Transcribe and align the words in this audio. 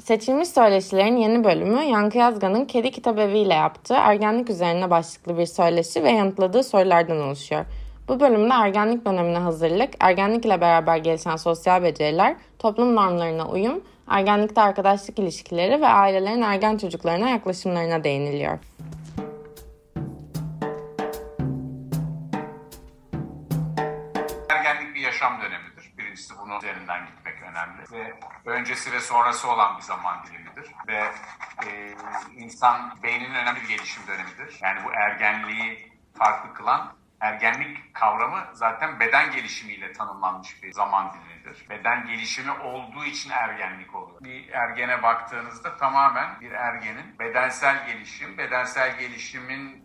Seçilmiş 0.00 0.48
söyleşilerin 0.48 1.16
yeni 1.16 1.44
bölümü 1.44 1.82
Yankı 1.82 2.18
Yazgan'ın 2.18 2.64
Kedi 2.64 2.90
Kitabevi 2.90 3.38
ile 3.38 3.54
yaptığı 3.54 3.94
ergenlik 3.94 4.50
üzerine 4.50 4.90
başlıklı 4.90 5.38
bir 5.38 5.46
söyleşi 5.46 6.04
ve 6.04 6.10
yanıtladığı 6.10 6.64
sorulardan 6.64 7.20
oluşuyor. 7.20 7.64
Bu 8.08 8.20
bölümde 8.20 8.54
ergenlik 8.54 9.06
dönemine 9.06 9.38
hazırlık, 9.38 9.90
ergenlik 10.00 10.44
ile 10.46 10.60
beraber 10.60 10.96
gelişen 10.96 11.36
sosyal 11.36 11.82
beceriler, 11.82 12.36
toplum 12.58 12.96
normlarına 12.96 13.48
uyum, 13.48 13.80
ergenlikte 14.08 14.60
arkadaşlık 14.60 15.18
ilişkileri 15.18 15.80
ve 15.80 15.86
ailelerin 15.86 16.42
ergen 16.42 16.76
çocuklarına 16.76 17.28
yaklaşımlarına 17.28 18.04
değiniliyor. 18.04 18.58
Birincisi 26.20 26.38
bunun 26.38 26.58
üzerinden 26.58 27.06
gitmek 27.06 27.42
önemli 27.42 27.82
ve 27.92 28.14
öncesi 28.50 28.92
ve 28.92 29.00
sonrası 29.00 29.50
olan 29.50 29.76
bir 29.76 29.82
zaman 29.82 30.26
dilimidir 30.26 30.72
ve 30.88 31.12
e, 31.66 31.94
insan 32.36 33.02
beyninin 33.02 33.34
önemli 33.34 33.60
bir 33.60 33.68
gelişim 33.68 34.06
dönemidir. 34.06 34.58
Yani 34.62 34.84
bu 34.84 34.92
ergenliği 34.92 35.92
farklı 36.18 36.54
kılan 36.54 36.96
ergenlik 37.20 37.94
kavramı 37.94 38.46
zaten 38.52 39.00
beden 39.00 39.32
gelişimiyle 39.32 39.92
tanımlanmış 39.92 40.62
bir 40.62 40.72
zaman 40.72 41.12
dilimidir. 41.14 41.68
Beden 41.70 42.06
gelişimi 42.06 42.50
olduğu 42.50 43.04
için 43.04 43.30
ergenlik 43.30 43.94
oluyor. 43.94 44.20
Bir 44.20 44.48
ergene 44.48 45.02
baktığınızda 45.02 45.76
tamamen 45.76 46.40
bir 46.40 46.50
ergenin 46.50 47.18
bedensel 47.18 47.86
gelişim, 47.86 48.38
bedensel 48.38 48.98
gelişimin 48.98 49.84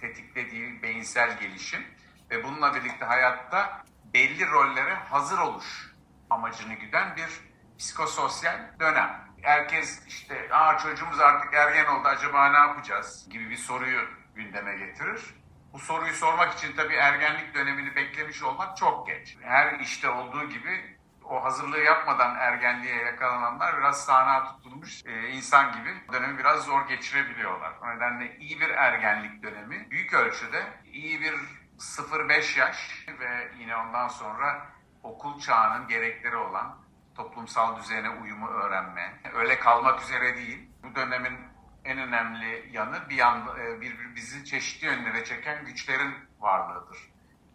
tetiklediği 0.00 0.82
beyinsel 0.82 1.38
gelişim 1.38 1.84
ve 2.30 2.44
bununla 2.44 2.74
birlikte 2.74 3.04
hayatta 3.04 3.82
belli 4.14 4.50
rollere 4.50 4.94
hazır 4.94 5.38
oluş 5.38 5.92
amacını 6.30 6.74
güden 6.74 7.16
bir 7.16 7.40
psikososyal 7.78 8.58
dönem. 8.80 9.26
Herkes 9.42 10.06
işte 10.06 10.48
Aa, 10.54 10.78
çocuğumuz 10.78 11.20
artık 11.20 11.54
ergen 11.54 11.86
oldu 11.86 12.08
acaba 12.08 12.48
ne 12.48 12.58
yapacağız 12.58 13.28
gibi 13.30 13.50
bir 13.50 13.56
soruyu 13.56 14.00
gündeme 14.34 14.76
getirir. 14.76 15.34
Bu 15.72 15.78
soruyu 15.78 16.12
sormak 16.12 16.54
için 16.54 16.76
tabii 16.76 16.94
ergenlik 16.94 17.54
dönemini 17.54 17.96
beklemiş 17.96 18.42
olmak 18.42 18.76
çok 18.76 19.06
geç. 19.06 19.36
Her 19.42 19.80
işte 19.80 20.10
olduğu 20.10 20.48
gibi 20.48 20.96
o 21.24 21.44
hazırlığı 21.44 21.80
yapmadan 21.80 22.36
ergenliğe 22.36 22.96
yakalananlar 22.96 23.78
biraz 23.78 24.04
sahna 24.04 24.44
tutulmuş 24.44 25.06
e, 25.06 25.28
insan 25.28 25.72
gibi 25.72 25.94
dönemi 26.12 26.38
biraz 26.38 26.64
zor 26.64 26.88
geçirebiliyorlar. 26.88 27.72
O 27.82 27.96
nedenle 27.96 28.36
iyi 28.36 28.60
bir 28.60 28.70
ergenlik 28.70 29.42
dönemi 29.42 29.90
büyük 29.90 30.14
ölçüde 30.14 30.62
iyi 30.84 31.20
bir 31.20 31.34
0-5 31.78 32.58
yaş 32.58 33.06
ve 33.20 33.52
yine 33.58 33.76
ondan 33.76 34.08
sonra 34.08 34.66
okul 35.02 35.40
çağının 35.40 35.88
gerekleri 35.88 36.36
olan 36.36 36.78
toplumsal 37.14 37.76
düzene 37.76 38.10
uyumu 38.10 38.48
öğrenme. 38.48 39.20
Öyle 39.34 39.58
kalmak 39.58 40.02
üzere 40.02 40.36
değil. 40.36 40.70
Bu 40.82 40.94
dönemin 40.94 41.38
en 41.84 41.98
önemli 41.98 42.68
yanı 42.72 43.08
bir 43.08 43.16
yan 43.16 43.48
e, 43.58 43.80
bir, 43.80 44.14
bizi 44.14 44.44
çeşitli 44.44 44.86
yönlere 44.86 45.24
çeken 45.24 45.64
güçlerin 45.64 46.14
varlığıdır. 46.40 46.98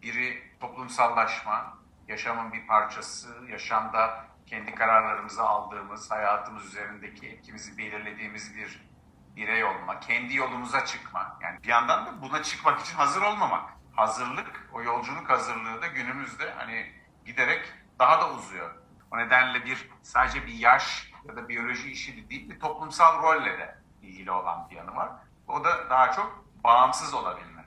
Biri 0.02 0.42
toplumsallaşma, 0.60 1.78
yaşamın 2.08 2.52
bir 2.52 2.66
parçası, 2.66 3.28
yaşamda 3.48 4.24
kendi 4.46 4.74
kararlarımızı 4.74 5.42
aldığımız, 5.42 6.10
hayatımız 6.10 6.64
üzerindeki 6.64 7.28
etkimizi 7.28 7.78
belirlediğimiz 7.78 8.56
bir 8.56 8.92
birey 9.36 9.64
olma, 9.64 10.00
kendi 10.00 10.34
yolumuza 10.34 10.84
çıkma. 10.84 11.38
Yani 11.42 11.62
bir 11.62 11.68
yandan 11.68 12.06
da 12.06 12.22
buna 12.22 12.42
çıkmak 12.42 12.80
için 12.80 12.96
hazır 12.96 13.22
olmamak. 13.22 13.81
Hazırlık, 13.96 14.68
o 14.72 14.82
yolculuk 14.82 15.30
hazırlığı 15.30 15.82
da 15.82 15.86
günümüzde 15.86 16.50
hani 16.50 16.92
giderek 17.26 17.72
daha 17.98 18.20
da 18.20 18.30
uzuyor. 18.30 18.70
O 19.10 19.18
nedenle 19.18 19.64
bir 19.64 19.90
sadece 20.02 20.46
bir 20.46 20.52
yaş 20.52 21.12
ya 21.24 21.36
da 21.36 21.48
biyoloji 21.48 21.90
işi 21.90 22.30
değil, 22.30 22.50
bir 22.50 22.60
toplumsal 22.60 23.22
rolle 23.22 23.58
de 23.58 23.78
ilgili 24.02 24.30
olan 24.30 24.70
bir 24.70 24.76
yanı 24.76 24.96
var. 24.96 25.08
O 25.48 25.64
da 25.64 25.90
daha 25.90 26.12
çok 26.12 26.44
bağımsız 26.64 27.14
olabilme. 27.14 27.64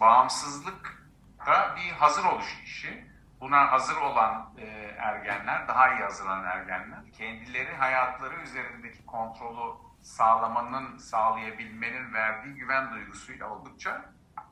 Bağımsızlık 0.00 1.04
da 1.46 1.76
bir 1.76 1.92
hazır 1.92 2.24
oluş 2.24 2.62
işi. 2.64 3.14
Buna 3.40 3.72
hazır 3.72 3.96
olan 3.96 4.50
e, 4.58 4.64
ergenler, 4.98 5.68
daha 5.68 5.94
iyi 5.94 6.02
hazırlanan 6.02 6.44
ergenler, 6.44 7.12
kendileri 7.12 7.76
hayatları 7.76 8.34
üzerindeki 8.34 9.06
kontrolü 9.06 9.74
sağlamanın, 10.02 10.98
sağlayabilmenin 10.98 12.14
verdiği 12.14 12.54
güven 12.54 12.90
duygusuyla 12.90 13.50
oldukça 13.50 14.04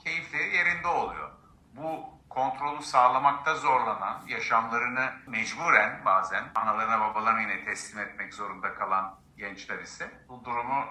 keyifleri 0.04 0.56
yerinde 0.56 0.88
oluyor. 0.88 1.30
Bu 1.76 2.04
kontrolü 2.28 2.82
sağlamakta 2.82 3.54
zorlanan, 3.54 4.22
yaşamlarını 4.26 5.12
mecburen 5.26 6.04
bazen 6.04 6.44
analarına 6.54 7.00
babalarına 7.00 7.40
yine 7.40 7.64
teslim 7.64 7.98
etmek 7.98 8.34
zorunda 8.34 8.74
kalan 8.74 9.18
gençler 9.36 9.78
ise 9.78 10.10
bu 10.28 10.44
durumu 10.44 10.84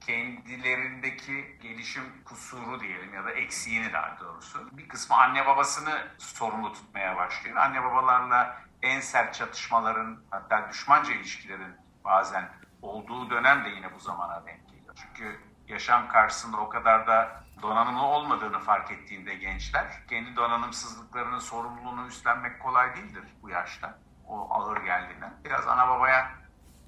kendilerindeki 0.00 1.58
gelişim 1.62 2.04
kusuru 2.24 2.80
diyelim 2.80 3.14
ya 3.14 3.24
da 3.24 3.30
eksiğini 3.30 3.92
daha 3.92 4.18
doğrusu 4.20 4.76
bir 4.76 4.88
kısmı 4.88 5.16
anne 5.16 5.46
babasını 5.46 6.08
sorumlu 6.18 6.72
tutmaya 6.72 7.16
başlıyor. 7.16 7.56
Anne 7.56 7.84
babalarla 7.84 8.62
en 8.82 9.00
sert 9.00 9.34
çatışmaların 9.34 10.20
hatta 10.30 10.68
düşmanca 10.70 11.14
ilişkilerin 11.14 11.76
bazen 12.04 12.48
olduğu 12.82 13.30
dönem 13.30 13.64
de 13.64 13.68
yine 13.68 13.94
bu 13.94 13.98
zamana 13.98 14.46
denk 14.46 14.68
geliyor. 14.68 14.94
Çünkü 14.96 15.40
yaşam 15.68 16.08
karşısında 16.08 16.56
o 16.56 16.68
kadar 16.68 17.06
da 17.06 17.44
donanımlı 17.62 18.02
olmadığını 18.02 18.58
fark 18.58 18.90
ettiğinde 18.90 19.34
gençler 19.34 19.86
kendi 20.08 20.36
donanımsızlıklarının 20.36 21.38
sorumluluğunu 21.38 22.06
üstlenmek 22.06 22.60
kolay 22.60 22.96
değildir 22.96 23.24
bu 23.42 23.50
yaşta. 23.50 23.98
O 24.26 24.54
ağır 24.54 24.84
geldiğinde. 24.84 25.26
Biraz 25.44 25.68
ana 25.68 25.88
babaya 25.88 26.30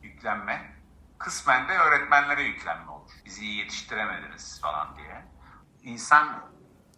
yüklenme, 0.03 0.73
kısmen 1.19 1.69
de 1.69 1.79
öğretmenlere 1.79 2.43
yüklenme 2.43 2.91
olur. 2.91 3.11
Bizi 3.25 3.45
iyi 3.45 3.59
yetiştiremediniz 3.59 4.61
falan 4.61 4.97
diye. 4.97 5.25
İnsan 5.83 6.51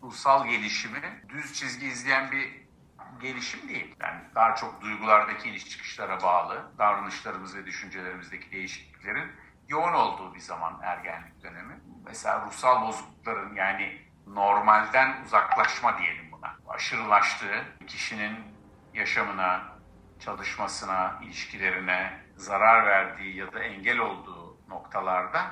ruhsal 0.03 0.47
gelişimi 0.47 1.25
düz 1.29 1.55
çizgi 1.55 1.87
izleyen 1.87 2.31
bir 2.31 2.61
gelişim 3.21 3.69
değil. 3.69 3.97
Yani 4.01 4.21
daha 4.35 4.55
çok 4.55 4.81
duygulardaki 4.81 5.49
iniş 5.49 5.71
çıkışlara 5.71 6.23
bağlı, 6.23 6.73
davranışlarımız 6.79 7.57
ve 7.57 7.67
düşüncelerimizdeki 7.67 8.51
değişikliklerin 8.51 9.33
yoğun 9.71 9.93
olduğu 9.93 10.35
bir 10.35 10.41
zaman 10.41 10.81
ergenlik 10.83 11.43
dönemi. 11.43 11.81
Mesela 12.05 12.47
ruhsal 12.47 12.89
bozuklukların 12.89 13.55
yani 13.55 14.03
normalden 14.27 15.23
uzaklaşma 15.25 15.99
diyelim 15.99 16.33
buna. 16.33 16.57
Aşırılaştığı, 16.69 17.65
kişinin 17.87 18.37
yaşamına, 18.95 19.63
çalışmasına, 20.21 21.19
ilişkilerine 21.23 22.21
zarar 22.37 22.87
verdiği 22.87 23.37
ya 23.37 23.53
da 23.53 23.63
engel 23.63 23.99
olduğu 23.99 24.59
noktalarda 24.69 25.51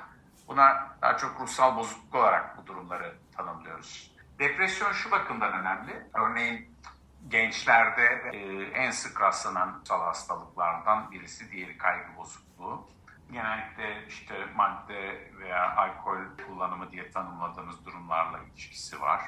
buna 0.49 0.97
daha 1.03 1.17
çok 1.17 1.41
ruhsal 1.41 1.77
bozukluk 1.77 2.15
olarak 2.15 2.59
bu 2.59 2.67
durumları 2.67 3.15
tanımlıyoruz. 3.37 4.13
Depresyon 4.39 4.93
şu 4.93 5.11
bakımdan 5.11 5.53
önemli. 5.53 6.07
Örneğin 6.15 6.77
gençlerde 7.29 8.31
e, 8.33 8.39
en 8.63 8.91
sık 8.91 9.21
rastlanan 9.21 9.81
ruhsal 9.81 10.01
hastalıklardan 10.01 11.11
birisi 11.11 11.51
diğeri 11.51 11.79
kaygı 11.79 12.17
bozukluğu 12.17 12.98
genellikle 13.33 14.07
işte 14.07 14.35
madde 14.57 15.31
veya 15.39 15.77
alkol 15.77 16.19
kullanımı 16.47 16.93
diye 16.93 17.11
tanımladığımız 17.11 17.85
durumlarla 17.87 18.39
ilişkisi 18.39 19.01
var. 19.01 19.21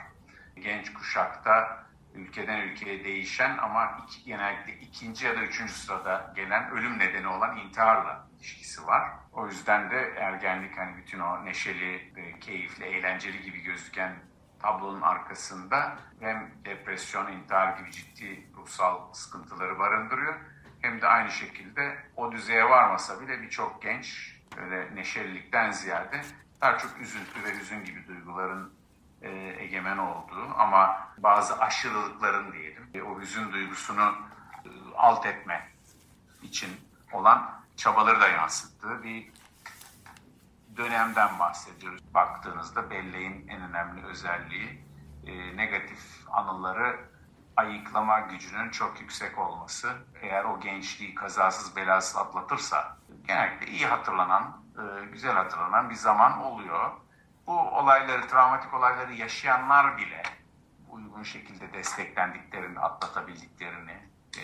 Genç 0.57 0.93
kuşakta 0.93 1.87
ülkeden 2.15 2.61
ülkeye 2.61 3.05
değişen 3.05 3.59
ama 3.59 3.99
iki, 4.05 4.25
genellikle 4.25 4.73
ikinci 4.73 5.27
ya 5.27 5.37
da 5.37 5.43
üçüncü 5.43 5.73
sırada 5.73 6.33
gelen 6.37 6.71
ölüm 6.71 6.99
nedeni 6.99 7.29
olan 7.29 7.57
intiharla 7.57 8.27
ilişkisi 8.37 8.87
var. 8.87 9.11
O 9.33 9.47
yüzden 9.47 9.91
de 9.91 10.15
ergenlik 10.17 10.79
hani 10.79 10.97
bütün 10.97 11.21
o 11.21 11.45
neşeli, 11.45 12.13
keyifli, 12.41 12.85
eğlenceli 12.85 13.43
gibi 13.43 13.61
gözüken 13.61 14.13
tablonun 14.63 15.03
arkasında 15.03 15.99
hem 16.21 16.51
depresyon, 16.65 17.33
intihar 17.33 17.79
gibi 17.79 17.93
ciddi 17.93 18.49
ruhsal 18.57 19.13
sıkıntıları 19.13 19.79
barındırıyor 19.79 20.35
hem 20.81 21.01
de 21.01 21.07
aynı 21.07 21.31
şekilde 21.31 21.97
o 22.17 22.33
düzeye 22.33 22.65
varmasa 22.65 23.21
bile 23.21 23.43
birçok 23.43 23.83
genç 23.83 24.37
öyle 24.57 24.95
neşelilikten 24.95 25.71
ziyade 25.71 26.21
daha 26.61 26.79
çok 26.79 27.01
üzüntü 27.01 27.45
ve 27.45 27.59
hüzün 27.59 27.85
gibi 27.85 28.07
duyguların 28.07 28.73
e, 29.23 29.31
egemen 29.59 29.99
olduğu 29.99 30.55
ama 30.59 31.09
bazı 31.19 31.61
aşırılıkların 31.61 32.53
diyelim 32.53 32.91
e, 32.95 33.03
o 33.03 33.21
hüzün 33.21 33.53
duygusunu 33.53 34.15
e, 34.65 34.69
alt 34.97 35.27
etme 35.27 35.69
için 36.43 36.71
olan 37.13 37.61
çabaları 37.77 38.21
da 38.21 38.29
yansıttığı 38.29 39.03
bir 39.03 39.33
dönemden 40.77 41.39
bahsediyoruz. 41.39 42.15
Baktığınızda 42.15 42.91
belleğin 42.91 43.49
en 43.49 43.63
önemli 43.63 44.07
özelliği 44.07 44.85
e, 45.27 45.57
negatif 45.57 46.01
anıları 46.31 46.97
ayıklama 47.61 48.21
gücünün 48.21 48.71
çok 48.71 49.01
yüksek 49.01 49.39
olması. 49.39 49.89
Eğer 50.23 50.45
o 50.45 50.61
gençliği 50.61 51.15
kazasız 51.15 51.77
belasız 51.77 52.17
atlatırsa 52.17 52.97
genellikle 53.27 53.67
iyi 53.67 53.87
hatırlanan, 53.87 54.63
e, 54.77 55.05
güzel 55.13 55.33
hatırlanan 55.33 55.91
bir 55.91 55.95
zaman 55.95 56.45
oluyor. 56.45 56.91
Bu 57.47 57.53
olayları, 57.53 58.29
travmatik 58.29 58.75
olayları 58.75 59.15
yaşayanlar 59.15 59.99
bile 59.99 60.23
uygun 60.91 61.23
şekilde 61.23 61.73
desteklendiklerini, 61.73 62.79
atlatabildiklerini 62.79 63.97
e, 64.39 64.43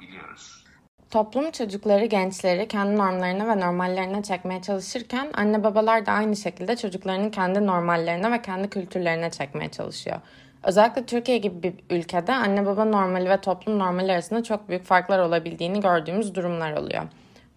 biliyoruz. 0.00 0.64
Toplum 1.10 1.50
çocukları, 1.50 2.04
gençleri 2.04 2.68
kendi 2.68 2.96
normlarına 2.96 3.48
ve 3.48 3.60
normallerine 3.60 4.22
çekmeye 4.22 4.62
çalışırken 4.62 5.30
anne 5.34 5.64
babalar 5.64 6.06
da 6.06 6.12
aynı 6.12 6.36
şekilde 6.36 6.76
çocuklarını 6.76 7.30
kendi 7.30 7.66
normallerine 7.66 8.32
ve 8.32 8.42
kendi 8.42 8.70
kültürlerine 8.70 9.30
çekmeye 9.30 9.70
çalışıyor. 9.70 10.20
Özellikle 10.64 11.06
Türkiye 11.06 11.38
gibi 11.38 11.62
bir 11.62 11.96
ülkede 11.96 12.34
anne 12.34 12.66
baba 12.66 12.84
normali 12.84 13.30
ve 13.30 13.40
toplum 13.40 13.78
normali 13.78 14.12
arasında 14.12 14.42
çok 14.42 14.68
büyük 14.68 14.84
farklar 14.84 15.18
olabildiğini 15.18 15.80
gördüğümüz 15.80 16.34
durumlar 16.34 16.72
oluyor. 16.72 17.02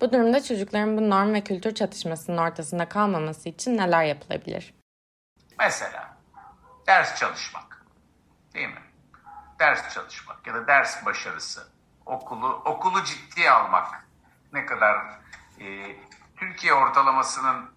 Bu 0.01 0.11
durumda 0.11 0.43
çocukların 0.43 0.97
bu 0.97 1.09
norm 1.09 1.33
ve 1.33 1.41
kültür 1.41 1.75
çatışmasının 1.75 2.37
ortasında 2.37 2.89
kalmaması 2.89 3.49
için 3.49 3.77
neler 3.77 4.03
yapılabilir? 4.03 4.73
Mesela 5.59 6.17
ders 6.87 7.19
çalışmak. 7.19 7.85
Değil 8.53 8.67
mi? 8.67 8.81
Ders 9.59 9.93
çalışmak 9.93 10.47
ya 10.47 10.53
da 10.53 10.67
ders 10.67 11.05
başarısı. 11.05 11.67
Okulu 12.05 12.47
okulu 12.47 13.03
ciddiye 13.03 13.51
almak. 13.51 14.07
Ne 14.53 14.65
kadar 14.65 14.95
e, 15.59 15.95
Türkiye 16.35 16.73
ortalamasının 16.73 17.69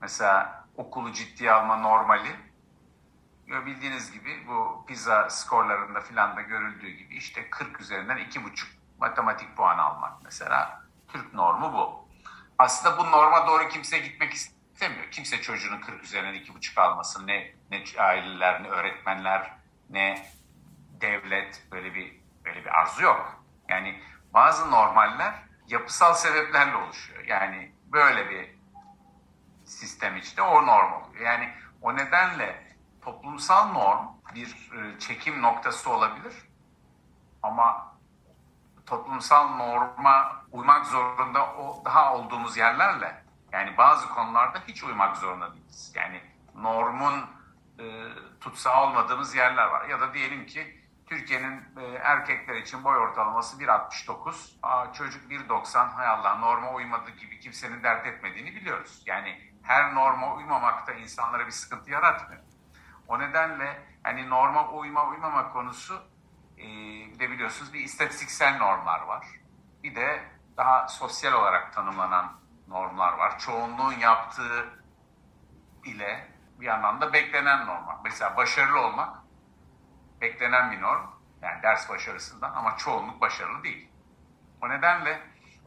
mesela 0.00 0.64
okulu 0.76 1.12
ciddiye 1.12 1.52
alma 1.52 1.76
normali 1.76 2.45
bildiğiniz 3.48 4.12
gibi 4.12 4.46
bu 4.48 4.84
pizza 4.86 5.30
skorlarında 5.30 6.00
filan 6.00 6.36
da 6.36 6.40
görüldüğü 6.40 6.90
gibi 6.90 7.16
işte 7.16 7.50
40 7.50 7.80
üzerinden 7.80 8.18
2,5 8.18 8.66
matematik 8.98 9.56
puan 9.56 9.78
almak 9.78 10.22
mesela. 10.24 10.82
Türk 11.08 11.34
normu 11.34 11.72
bu. 11.72 12.08
Aslında 12.58 12.98
bu 12.98 13.10
norma 13.10 13.46
doğru 13.46 13.68
kimse 13.68 13.98
gitmek 13.98 14.32
istemiyor. 14.32 15.10
Kimse 15.10 15.40
çocuğunun 15.40 15.80
40 15.80 16.04
üzerinden 16.04 16.34
2,5 16.34 16.80
almasın. 16.80 17.26
Ne, 17.26 17.54
ne 17.70 17.84
aileler, 17.98 18.62
ne 18.62 18.68
öğretmenler, 18.68 19.52
ne 19.90 20.26
devlet 21.00 21.62
böyle 21.72 21.94
bir 21.94 22.20
böyle 22.44 22.64
bir 22.64 22.80
arzu 22.80 23.02
yok. 23.02 23.44
Yani 23.68 24.02
bazı 24.34 24.70
normaller 24.70 25.34
yapısal 25.68 26.14
sebeplerle 26.14 26.76
oluşuyor. 26.76 27.24
Yani 27.24 27.72
böyle 27.84 28.30
bir 28.30 28.56
sistem 29.64 30.16
içinde 30.16 30.42
o 30.42 30.66
norm 30.66 30.92
oluyor. 30.92 31.24
Yani 31.24 31.52
o 31.82 31.96
nedenle 31.96 32.65
toplumsal 33.06 33.72
norm 33.72 34.06
bir 34.34 34.70
e, 34.72 34.98
çekim 34.98 35.42
noktası 35.42 35.90
olabilir 35.90 36.34
ama 37.42 37.96
toplumsal 38.86 39.48
norma 39.48 40.42
uymak 40.52 40.86
zorunda 40.86 41.54
o 41.54 41.82
daha 41.84 42.14
olduğumuz 42.14 42.56
yerlerle 42.56 43.24
yani 43.52 43.76
bazı 43.76 44.08
konularda 44.08 44.58
hiç 44.68 44.84
uymak 44.84 45.16
zorunda 45.16 45.54
değiliz. 45.54 45.92
Yani 45.94 46.20
normun 46.54 47.14
e, 47.78 47.84
tutsağı 48.40 48.82
olmadığımız 48.82 49.34
yerler 49.34 49.66
var. 49.66 49.88
Ya 49.88 50.00
da 50.00 50.14
diyelim 50.14 50.46
ki 50.46 50.82
Türkiye'nin 51.06 51.64
e, 51.76 51.84
erkekler 51.84 52.54
için 52.54 52.84
boy 52.84 52.96
ortalaması 52.96 53.58
1.69. 53.58 54.56
Aa, 54.62 54.92
çocuk 54.92 55.30
1.90 55.30 55.88
hay 55.88 56.06
Allah 56.06 56.34
norma 56.34 56.72
uymadı 56.72 57.10
gibi 57.10 57.40
kimsenin 57.40 57.82
dert 57.82 58.06
etmediğini 58.06 58.54
biliyoruz. 58.54 59.02
Yani 59.06 59.40
her 59.62 59.94
norma 59.94 60.34
uymamakta 60.34 60.92
insanlara 60.92 61.46
bir 61.46 61.52
sıkıntı 61.52 61.90
yaratmıyor. 61.90 62.45
O 63.08 63.18
nedenle 63.18 63.82
hani 64.02 64.30
norma 64.30 64.68
uyma 64.68 65.08
uymama 65.08 65.52
konusu 65.52 66.02
e, 66.58 66.64
de 67.18 67.30
biliyorsunuz 67.30 67.72
bir 67.72 67.80
istatistiksel 67.80 68.56
normlar 68.56 69.00
var. 69.00 69.26
Bir 69.82 69.94
de 69.94 70.24
daha 70.56 70.88
sosyal 70.88 71.32
olarak 71.32 71.72
tanımlanan 71.72 72.32
normlar 72.68 73.12
var. 73.12 73.38
Çoğunluğun 73.38 73.92
yaptığı 73.92 74.66
ile 75.84 76.28
bir 76.60 76.66
yandan 76.66 77.00
da 77.00 77.12
beklenen 77.12 77.66
normlar. 77.66 77.96
Mesela 78.04 78.36
başarılı 78.36 78.80
olmak 78.80 79.18
beklenen 80.20 80.70
bir 80.70 80.80
norm. 80.80 81.06
Yani 81.42 81.62
ders 81.62 81.88
başarısından 81.88 82.52
ama 82.54 82.76
çoğunluk 82.76 83.20
başarılı 83.20 83.64
değil. 83.64 83.90
O 84.62 84.68
nedenle 84.68 85.20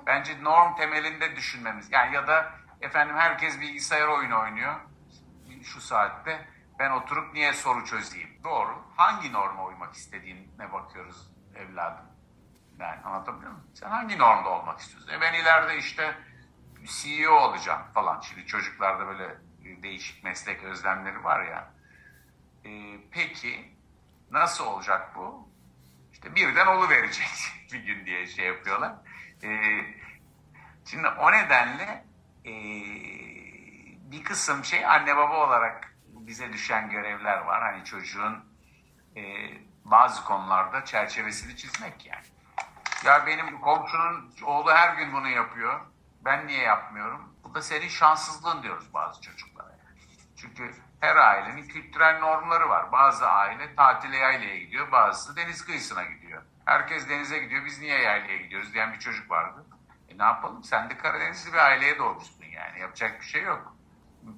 bence 0.06 0.44
norm 0.44 0.76
temelinde 0.76 1.36
düşünmemiz 1.36 1.92
yani 1.92 2.16
ya 2.16 2.28
da 2.28 2.52
efendim 2.82 3.16
herkes 3.16 3.60
bilgisayar 3.62 4.08
oyunu 4.08 4.40
oynuyor 4.40 4.76
şu 5.64 5.82
saatte 5.82 6.48
ben 6.80 6.92
oturup 6.92 7.34
niye 7.34 7.54
soru 7.54 7.86
çözeyim? 7.86 8.30
Doğru. 8.44 8.84
Hangi 8.96 9.34
norma 9.34 9.66
uymak 9.66 9.94
istediğine 9.94 10.72
bakıyoruz 10.74 11.32
evladım. 11.56 12.06
Yani 12.80 13.02
anlatabiliyor 13.02 13.52
muyum? 13.52 13.68
Sen 13.74 13.90
hangi 13.90 14.18
normda 14.18 14.50
olmak 14.50 14.80
istiyorsun? 14.80 15.12
E 15.12 15.22
ben 15.22 15.34
ileride 15.34 15.78
işte 15.78 16.16
CEO 16.86 17.34
olacağım 17.34 17.82
falan. 17.94 18.22
Şimdi 18.22 18.46
çocuklarda 18.46 19.08
böyle 19.08 19.38
değişik 19.84 20.24
meslek 20.24 20.64
özlemleri 20.64 21.24
var 21.24 21.44
ya. 21.46 21.74
E, 22.66 22.70
peki 23.12 23.78
nasıl 24.32 24.66
olacak 24.66 25.16
bu? 25.16 25.50
İşte 26.12 26.36
birden 26.36 26.68
olu 26.68 26.90
verecek 26.90 27.28
bir 27.74 27.80
gün 27.80 28.06
diye 28.06 28.28
şey 28.28 28.46
yapıyorlar. 28.46 28.94
E, 29.44 29.50
şimdi 30.86 31.08
o 31.08 31.32
nedenle 31.32 32.06
e, 32.46 32.54
bir 34.12 34.24
kısım 34.24 34.66
şey 34.66 34.86
anne 34.86 35.18
baba 35.18 35.48
olarak 35.48 35.89
bize 36.30 36.54
düşen 36.54 36.90
görevler 36.90 37.38
var. 37.38 37.62
Hani 37.62 37.86
çocuğun 37.86 38.46
e, 39.16 39.22
bazı 39.86 40.24
konularda 40.24 40.86
çerçevesini 40.86 41.58
çizmek 41.58 42.06
yani. 42.06 42.26
Ya 43.06 43.26
benim 43.28 43.62
komşunun 43.62 44.34
oğlu 44.46 44.72
her 44.72 44.96
gün 44.96 45.14
bunu 45.14 45.28
yapıyor. 45.28 45.80
Ben 46.26 46.48
niye 46.48 46.62
yapmıyorum? 46.62 47.36
Bu 47.44 47.56
da 47.56 47.62
senin 47.62 47.88
şanssızlığın 47.88 48.64
diyoruz 48.64 48.94
bazı 48.94 49.22
çocuklara. 49.22 49.70
Yani. 49.70 50.00
Çünkü 50.36 50.72
her 51.00 51.16
ailenin 51.16 51.68
kültürel 51.68 52.20
normları 52.20 52.70
var. 52.70 52.92
Bazı 52.92 53.30
aile 53.30 53.76
tatile 53.76 54.18
yaylaya 54.18 54.58
gidiyor, 54.58 54.92
bazısı 54.92 55.36
deniz 55.36 55.66
kıyısına 55.66 56.04
gidiyor. 56.04 56.44
Herkes 56.66 57.10
denize 57.10 57.40
gidiyor, 57.40 57.66
biz 57.66 57.80
niye 57.80 58.00
yaylaya 58.00 58.38
gidiyoruz 58.38 58.74
diyen 58.74 58.94
bir 58.94 59.00
çocuk 59.00 59.32
vardı. 59.32 59.66
E 60.10 60.18
ne 60.18 60.24
yapalım? 60.24 60.64
Sen 60.64 60.90
de 60.90 60.98
Karadenizli 60.98 61.54
bir 61.54 61.58
aileye 61.58 61.98
doğmuşsun 61.98 62.46
yani. 62.46 62.80
Yapacak 62.80 63.22
bir 63.22 63.26
şey 63.26 63.44
yok. 63.44 63.79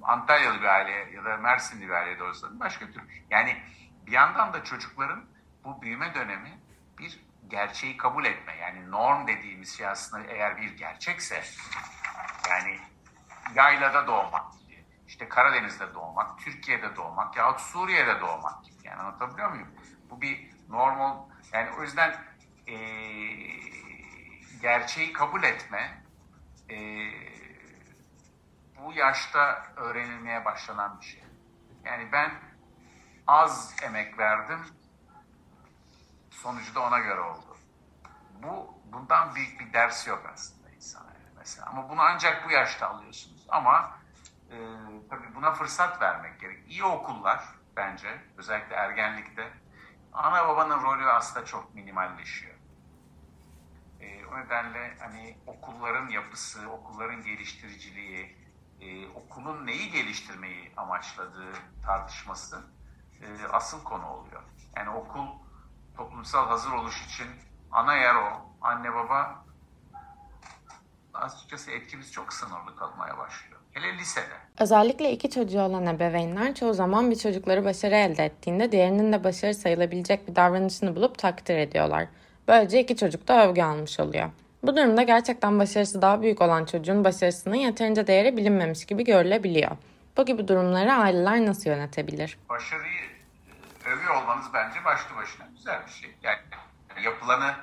Antalyalı 0.02 0.60
bir 0.60 0.66
aile 0.66 0.90
ya 0.90 1.24
da 1.24 1.36
Mersinli 1.36 1.88
bir 1.88 1.92
ailede 1.92 2.24
olsa 2.24 2.48
başka 2.52 2.86
türlü. 2.86 3.08
Yani 3.30 3.62
bir 4.06 4.12
yandan 4.12 4.52
da 4.52 4.64
çocukların 4.64 5.24
bu 5.64 5.82
büyüme 5.82 6.14
dönemi 6.14 6.58
bir 6.98 7.24
gerçeği 7.48 7.96
kabul 7.96 8.24
etme. 8.24 8.56
Yani 8.56 8.90
norm 8.90 9.26
dediğimiz 9.26 9.76
şey 9.78 9.86
aslında 9.86 10.24
eğer 10.24 10.56
bir 10.56 10.76
gerçekse 10.76 11.42
yani 12.50 12.78
yaylada 13.54 14.06
doğmak 14.06 14.52
gibi, 14.52 14.84
işte 15.08 15.28
Karadeniz'de 15.28 15.94
doğmak, 15.94 16.38
Türkiye'de 16.38 16.96
doğmak 16.96 17.36
yahut 17.36 17.60
Suriye'de 17.60 18.20
doğmak 18.20 18.64
gibi. 18.64 18.76
Yani 18.84 19.00
anlatabiliyor 19.00 19.50
muyum? 19.50 19.68
Bu 20.10 20.20
bir 20.20 20.50
normal 20.68 21.16
yani 21.52 21.70
o 21.78 21.82
yüzden 21.82 22.16
e, 22.66 22.76
gerçeği 24.62 25.12
kabul 25.12 25.42
etme 25.42 26.02
e, 26.68 26.76
bu 28.84 28.92
yaşta 28.92 29.66
öğrenilmeye 29.76 30.44
başlanan 30.44 31.00
bir 31.00 31.06
şey. 31.06 31.24
Yani 31.84 32.12
ben 32.12 32.32
az 33.26 33.76
emek 33.82 34.18
verdim, 34.18 34.60
sonucu 36.30 36.74
da 36.74 36.80
ona 36.80 36.98
göre 36.98 37.20
oldu. 37.20 37.56
Bu 38.42 38.82
bundan 38.92 39.34
büyük 39.34 39.60
bir 39.60 39.72
ders 39.72 40.06
yok 40.06 40.30
aslında 40.34 40.70
insana 40.70 41.12
mesela. 41.42 41.66
Ama 41.66 41.88
bunu 41.88 42.00
ancak 42.00 42.48
bu 42.48 42.50
yaşta 42.50 42.88
alıyorsunuz. 42.88 43.46
Ama 43.48 43.98
e, 44.50 44.56
tabii 45.10 45.34
buna 45.34 45.52
fırsat 45.52 46.02
vermek 46.02 46.40
gerek. 46.40 46.68
İyi 46.68 46.84
okullar 46.84 47.44
bence 47.76 48.20
özellikle 48.36 48.74
ergenlikte 48.74 49.52
ana 50.12 50.48
babanın 50.48 50.82
rolü 50.82 51.10
aslında 51.10 51.46
çok 51.46 51.74
minimalleşiyor. 51.74 52.54
E, 54.00 54.26
o 54.26 54.38
nedenle 54.38 54.96
hani 55.00 55.38
okulların 55.46 56.08
yapısı, 56.08 56.70
okulların 56.70 57.22
geliştiriciliği, 57.22 58.41
e, 58.82 59.08
okulun 59.08 59.66
neyi 59.66 59.90
geliştirmeyi 59.90 60.70
amaçladığı 60.76 61.52
tartışması 61.86 62.62
e, 63.22 63.26
asıl 63.52 63.84
konu 63.84 64.06
oluyor. 64.06 64.42
Yani 64.76 64.90
okul 64.90 65.26
toplumsal 65.96 66.48
hazır 66.48 66.72
oluş 66.72 67.06
için 67.06 67.26
ana 67.72 67.96
yer 67.96 68.14
o. 68.14 68.52
Anne 68.60 68.94
baba 68.94 69.44
açıkçası 71.14 71.70
etkimiz 71.70 72.12
çok 72.12 72.32
sınırlı 72.32 72.76
kalmaya 72.76 73.18
başlıyor. 73.18 73.60
Hele 73.72 73.98
lisede. 73.98 74.34
Özellikle 74.58 75.12
iki 75.12 75.30
çocuğu 75.30 75.60
olan 75.60 75.86
ebeveynler 75.86 76.54
çoğu 76.54 76.74
zaman 76.74 77.10
bir 77.10 77.16
çocukları 77.16 77.64
başarı 77.64 77.94
elde 77.94 78.24
ettiğinde 78.24 78.72
diğerinin 78.72 79.12
de 79.12 79.24
başarı 79.24 79.54
sayılabilecek 79.54 80.28
bir 80.28 80.36
davranışını 80.36 80.96
bulup 80.96 81.18
takdir 81.18 81.56
ediyorlar. 81.56 82.08
Böylece 82.48 82.80
iki 82.80 82.96
çocuk 82.96 83.28
da 83.28 83.48
övgü 83.48 83.62
almış 83.62 84.00
oluyor. 84.00 84.30
Bu 84.62 84.76
durumda 84.76 85.02
gerçekten 85.02 85.58
başarısı 85.58 86.02
daha 86.02 86.22
büyük 86.22 86.40
olan 86.40 86.64
çocuğun 86.64 87.04
başarısının 87.04 87.54
yeterince 87.54 88.06
değeri 88.06 88.36
bilinmemiş 88.36 88.86
gibi 88.86 89.04
görülebiliyor. 89.04 89.70
Bu 90.16 90.24
gibi 90.24 90.48
durumları 90.48 90.92
aileler 90.92 91.46
nasıl 91.46 91.70
yönetebilir? 91.70 92.38
Başarıyı 92.48 93.00
e, 93.86 93.88
övüyor 93.88 94.22
olmanız 94.22 94.46
bence 94.54 94.84
başlı 94.84 95.16
başına 95.16 95.46
güzel 95.56 95.86
bir 95.86 95.92
şey. 95.92 96.16
Yani 96.22 96.38
yapılanı 97.04 97.54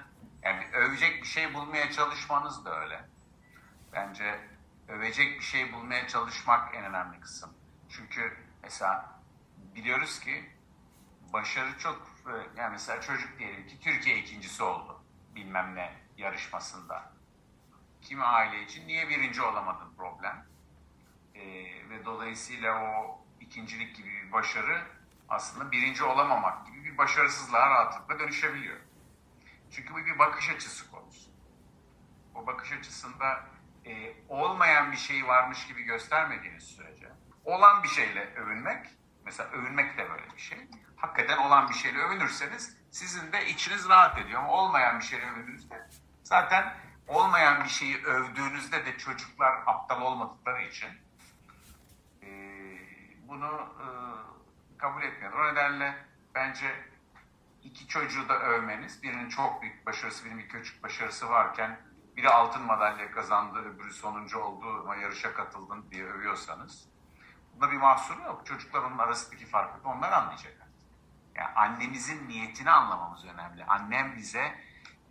yani 0.43 0.63
övecek 0.73 1.21
bir 1.21 1.27
şey 1.27 1.53
bulmaya 1.53 1.91
çalışmanız 1.91 2.65
da 2.65 2.81
öyle. 2.81 2.99
Bence 3.93 4.35
övecek 4.87 5.39
bir 5.39 5.45
şey 5.45 5.73
bulmaya 5.73 6.07
çalışmak 6.07 6.75
en 6.75 6.83
önemli 6.83 7.19
kısım. 7.19 7.49
Çünkü 7.89 8.33
mesela 8.63 9.05
biliyoruz 9.75 10.19
ki 10.19 10.45
başarı 11.33 11.77
çok 11.77 12.07
e, 12.27 12.59
yani 12.61 12.71
mesela 12.71 13.01
çocuk 13.01 13.39
diyelim 13.39 13.67
ki 13.67 13.79
Türkiye 13.79 14.17
ikincisi 14.17 14.63
oldu 14.63 15.01
bilmem 15.35 15.75
ne 15.75 16.08
yarışmasında. 16.19 17.11
kimi 18.01 18.23
aile 18.23 18.63
için 18.63 18.87
niye 18.87 19.09
birinci 19.09 19.41
olamadın 19.41 19.95
problem. 19.97 20.45
E, 21.35 21.43
ve 21.89 22.05
dolayısıyla 22.05 22.83
o 22.83 23.21
ikincilik 23.39 23.95
gibi 23.95 24.09
bir 24.09 24.31
başarı 24.31 24.81
aslında 25.29 25.71
birinci 25.71 26.03
olamamak 26.03 26.65
gibi 26.67 26.83
bir 26.83 26.97
başarısızlığa 26.97 27.69
rahatlıkla 27.69 28.19
dönüşebiliyor. 28.19 28.79
Çünkü 29.71 29.93
bu 29.93 29.97
bir 29.97 30.19
bakış 30.19 30.49
açısı 30.49 30.91
konusu. 30.91 31.31
O 32.35 32.47
bakış 32.47 32.71
açısında 32.71 33.45
e, 33.85 34.13
olmayan 34.29 34.91
bir 34.91 34.97
şey 34.97 35.27
varmış 35.27 35.67
gibi 35.67 35.83
göstermediğiniz 35.83 36.63
sürece 36.63 37.09
olan 37.45 37.83
bir 37.83 37.87
şeyle 37.87 38.33
övünmek, 38.35 38.87
mesela 39.25 39.49
övünmek 39.49 39.97
de 39.97 40.09
böyle 40.09 40.35
bir 40.35 40.41
şey. 40.41 40.67
Hakikaten 40.95 41.37
olan 41.37 41.69
bir 41.69 41.73
şeyle 41.73 41.97
övünürseniz 41.97 42.77
sizin 42.91 43.31
de 43.31 43.45
içiniz 43.47 43.89
rahat 43.89 44.17
ediyor 44.17 44.39
ama 44.39 44.51
olmayan 44.51 44.99
bir 44.99 45.05
şeyle 45.05 45.31
övündüğünüzde 45.31 45.87
zaten 46.29 46.73
olmayan 47.07 47.63
bir 47.63 47.69
şeyi 47.69 48.03
övdüğünüzde 48.03 48.85
de 48.85 48.97
çocuklar 48.97 49.63
aptal 49.65 50.01
olmadıkları 50.01 50.61
için 50.61 50.89
e, 52.23 52.29
bunu 53.27 53.67
e, 53.79 53.85
kabul 54.77 55.03
etmiyorlar. 55.03 55.39
O 55.39 55.51
nedenle 55.51 56.05
bence 56.35 56.75
iki 57.63 57.87
çocuğu 57.87 58.29
da 58.29 58.39
övmeniz, 58.39 59.03
birinin 59.03 59.29
çok 59.29 59.61
büyük 59.61 59.85
başarısı, 59.85 60.25
birinin 60.25 60.39
bir 60.39 60.49
küçük 60.49 60.83
başarısı 60.83 61.29
varken 61.29 61.79
biri 62.17 62.29
altın 62.29 62.61
madalya 62.61 63.11
kazandı, 63.11 63.59
öbürü 63.59 63.93
sonuncu 63.93 64.39
oldu 64.39 64.79
ama 64.81 64.95
yarışa 64.95 65.33
katıldın 65.33 65.91
diye 65.91 66.05
övüyorsanız 66.05 66.89
bunda 67.53 67.71
bir 67.71 67.77
mahsuru 67.77 68.21
yok. 68.21 68.45
Çocuklar 68.45 68.83
onun 68.83 68.97
arasındaki 68.97 69.45
farkı 69.45 69.89
onlar 69.89 70.11
anlayacak. 70.11 70.53
Yani 71.35 71.55
annemizin 71.55 72.27
niyetini 72.27 72.71
anlamamız 72.71 73.25
önemli. 73.25 73.65
Annem 73.65 74.15
bize 74.15 74.68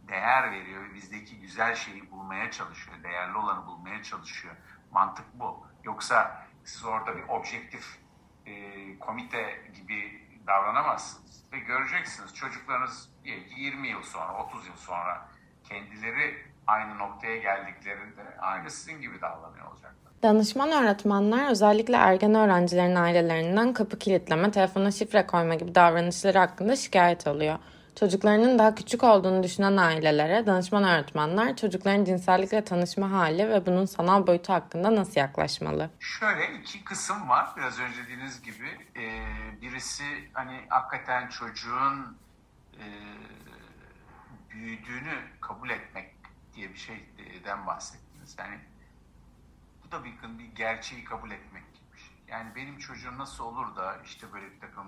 değer 0.09 0.53
veriyor 0.53 0.85
ve 0.85 0.95
bizdeki 0.95 1.41
güzel 1.41 1.75
şeyi 1.75 2.11
bulmaya 2.11 2.51
çalışıyor. 2.51 2.97
Değerli 3.03 3.37
olanı 3.37 3.67
bulmaya 3.67 4.03
çalışıyor. 4.03 4.55
Mantık 4.91 5.27
bu. 5.35 5.67
Yoksa 5.85 6.47
siz 6.65 6.85
orada 6.85 7.17
bir 7.17 7.29
objektif 7.29 7.99
e, 8.47 8.53
komite 8.99 9.71
gibi 9.75 10.29
davranamazsınız. 10.47 11.45
Ve 11.53 11.59
göreceksiniz 11.59 12.35
çocuklarınız 12.35 13.11
20 13.57 13.89
yıl 13.89 14.03
sonra, 14.03 14.45
30 14.45 14.67
yıl 14.67 14.77
sonra 14.77 15.29
kendileri 15.65 16.47
aynı 16.67 16.99
noktaya 16.99 17.37
geldiklerinde 17.37 18.23
aynı 18.41 18.71
sizin 18.71 19.01
gibi 19.01 19.21
davranıyor 19.21 19.67
olacaklar. 19.67 20.13
Danışman 20.23 20.71
öğretmenler 20.71 21.51
özellikle 21.51 21.97
ergen 21.97 22.35
öğrencilerin 22.35 22.95
ailelerinden 22.95 23.73
kapı 23.73 23.99
kilitleme, 23.99 24.51
telefona 24.51 24.91
şifre 24.91 25.27
koyma 25.27 25.55
gibi 25.55 25.75
davranışları 25.75 26.39
hakkında 26.39 26.77
şikayet 26.77 27.27
alıyor. 27.27 27.59
Çocuklarının 28.01 28.59
daha 28.59 28.75
küçük 28.75 29.05
olduğunu 29.05 29.43
düşünen 29.43 29.77
ailelere 29.77 30.47
danışman 30.47 30.85
öğretmenler 30.85 31.57
çocukların 31.57 32.05
cinsellikle 32.05 32.65
tanışma 32.65 33.11
hali 33.11 33.49
ve 33.49 33.67
bunun 33.67 33.85
sanal 33.85 34.27
boyutu 34.27 34.53
hakkında 34.53 34.97
nasıl 34.97 35.21
yaklaşmalı? 35.21 35.91
Şöyle 36.01 36.55
iki 36.59 36.85
kısım 36.85 37.29
var. 37.29 37.51
Biraz 37.57 37.81
önce 37.81 38.03
dediğiniz 38.05 38.43
gibi 38.43 38.67
e, 38.97 39.25
birisi 39.63 40.31
hani 40.33 40.61
hakikaten 40.69 41.29
çocuğun 41.29 42.19
e, 42.75 42.87
büyüdüğünü 44.51 45.15
kabul 45.41 45.71
etmek 45.71 46.15
diye 46.55 46.73
bir 46.73 46.79
şeyden 46.79 47.67
bahsettiniz. 47.67 48.37
Yani 48.39 48.59
bu 49.85 49.91
da 49.93 50.05
bir, 50.05 50.39
bir 50.39 50.55
gerçeği 50.57 51.05
kabul 51.05 51.31
etmek 51.31 51.75
gibi 51.75 51.93
bir 51.93 51.99
şey. 51.99 52.17
Yani 52.29 52.55
benim 52.57 52.79
çocuğum 52.79 53.19
nasıl 53.19 53.45
olur 53.45 53.77
da 53.77 53.97
işte 54.05 54.33
böyle 54.33 54.53
bir 54.53 54.61
takım 54.61 54.87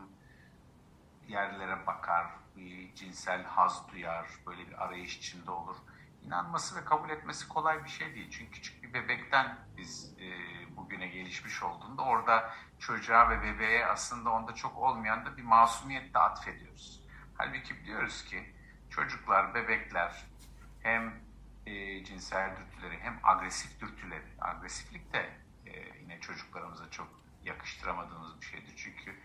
yerlere 1.29 1.87
bakar, 1.87 2.27
bir 2.57 2.95
cinsel 2.95 3.45
haz 3.45 3.89
duyar, 3.93 4.27
böyle 4.47 4.69
bir 4.69 4.85
arayış 4.85 5.17
içinde 5.17 5.51
olur. 5.51 5.77
İnanması 6.23 6.77
ve 6.77 6.85
kabul 6.85 7.11
etmesi 7.11 7.49
kolay 7.49 7.85
bir 7.85 7.91
şey 7.91 8.15
değil. 8.15 8.31
Çünkü 8.31 8.51
küçük 8.51 8.83
bir 8.83 8.95
bebekten 8.95 9.59
biz 9.77 10.15
e, 10.21 10.27
bugüne 10.77 11.09
gelişmiş 11.09 11.63
olduğunda 11.63 12.03
orada 12.03 12.55
çocuğa 12.79 13.31
ve 13.31 13.43
bebeğe 13.43 13.87
aslında 13.87 14.31
onda 14.31 14.55
çok 14.55 14.79
olmayan 14.79 15.27
da 15.27 15.37
bir 15.37 15.43
masumiyet 15.43 16.15
de 16.15 16.19
atfediyoruz. 16.19 17.01
Halbuki 17.39 17.77
biliyoruz 17.77 18.25
ki 18.25 18.55
çocuklar, 18.91 19.55
bebekler 19.55 20.27
hem 20.83 21.15
e, 21.67 22.05
cinsel 22.05 22.57
dürtüleri 22.57 22.99
hem 23.01 23.21
agresif 23.23 23.81
dürtüleri, 23.81 24.27
agresiflik 24.41 25.13
de 25.13 25.31
e, 25.67 25.99
yine 26.01 26.21
çocuklarımıza 26.21 26.91
çok 26.91 27.09
yakıştıramadığımız 27.45 28.41
bir 28.41 28.47
şeydir. 28.47 28.73
Çünkü 28.77 29.17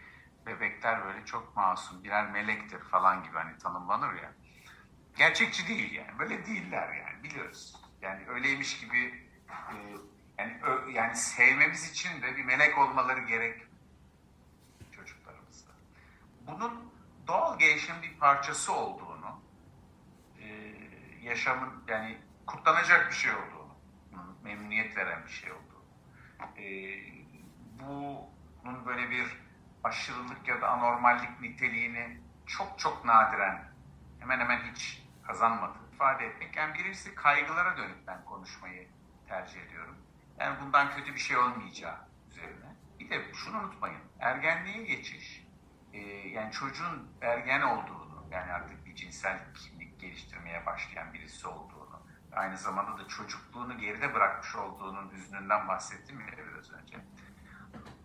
bebekler 0.45 1.05
böyle 1.05 1.25
çok 1.25 1.55
masum, 1.55 2.03
birer 2.03 2.31
melektir 2.31 2.79
falan 2.79 3.23
gibi 3.23 3.33
hani 3.37 3.57
tanımlanır 3.57 4.13
ya. 4.13 4.31
Gerçekçi 5.17 5.67
değil 5.67 5.91
yani. 5.93 6.19
Böyle 6.19 6.45
değiller 6.45 6.93
yani 6.93 7.23
biliyoruz. 7.23 7.75
Yani 8.01 8.27
öyleymiş 8.27 8.79
gibi 8.79 9.27
e, 9.49 9.75
yani 10.37 10.59
ö, 10.63 10.89
yani 10.91 11.15
sevmemiz 11.15 11.91
için 11.91 12.21
de 12.21 12.37
bir 12.37 12.43
melek 12.43 12.77
olmaları 12.77 13.21
gerek 13.21 13.61
çocuklarımızda. 14.91 15.71
Bunun 16.41 16.93
doğal 17.27 17.59
gelişim 17.59 17.95
bir 18.01 18.17
parçası 18.19 18.73
olduğunu 18.73 19.41
e, 20.41 20.73
yaşamın 21.21 21.83
yani 21.87 22.17
kutlanacak 22.47 23.09
bir 23.09 23.15
şey 23.15 23.31
olduğunu, 23.31 23.75
memnuniyet 24.43 24.97
veren 24.97 25.25
bir 25.25 25.31
şey 25.31 25.51
olduğunu, 25.51 25.85
e, 26.57 26.65
bunun 27.79 28.85
böyle 28.85 29.09
bir 29.09 29.44
aşırılık 29.85 30.47
ya 30.47 30.61
da 30.61 30.69
anormallik 30.69 31.41
niteliğini 31.41 32.17
çok 32.45 32.79
çok 32.79 33.05
nadiren 33.05 33.63
hemen 34.19 34.39
hemen 34.39 34.59
hiç 34.71 35.03
kazanmadı 35.27 35.77
ifade 35.93 36.25
etmek. 36.25 36.55
Yani 36.55 36.73
birisi 36.73 37.15
kaygılara 37.15 37.77
dönüp 37.77 38.07
ben 38.07 38.25
konuşmayı 38.25 38.87
tercih 39.27 39.61
ediyorum. 39.61 39.97
Yani 40.39 40.57
bundan 40.61 40.91
kötü 40.91 41.13
bir 41.13 41.19
şey 41.19 41.37
olmayacağı 41.37 41.97
üzerine. 42.29 42.75
Bir 42.99 43.09
de 43.09 43.33
şunu 43.33 43.59
unutmayın. 43.59 44.01
Ergenliğe 44.19 44.83
geçiş, 44.83 45.47
e, 45.93 45.99
yani 46.29 46.51
çocuğun 46.51 47.11
ergen 47.21 47.61
olduğunu, 47.61 48.25
yani 48.31 48.51
artık 48.51 48.85
bir 48.85 48.95
cinsel 48.95 49.39
kimlik 49.53 49.99
geliştirmeye 49.99 50.65
başlayan 50.65 51.13
birisi 51.13 51.47
olduğunu, 51.47 52.01
aynı 52.31 52.57
zamanda 52.57 52.97
da 52.97 53.07
çocukluğunu 53.07 53.77
geride 53.77 54.13
bırakmış 54.13 54.55
olduğunun 54.55 55.11
hüznünden 55.11 55.67
bahsettim 55.67 56.19
ya 56.19 56.27
biraz 56.37 56.71
önce. 56.71 56.97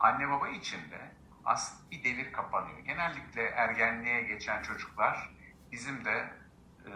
Anne 0.01 0.29
baba 0.31 0.49
için 0.49 0.91
de 0.91 1.20
aslında 1.45 1.91
bir 1.91 2.05
devir 2.05 2.33
kapanıyor. 2.33 2.79
Genellikle 2.79 3.43
ergenliğe 3.43 4.23
geçen 4.23 4.63
çocuklar 4.63 5.31
bizim 5.73 6.05
de 6.05 6.31
e, 6.87 6.91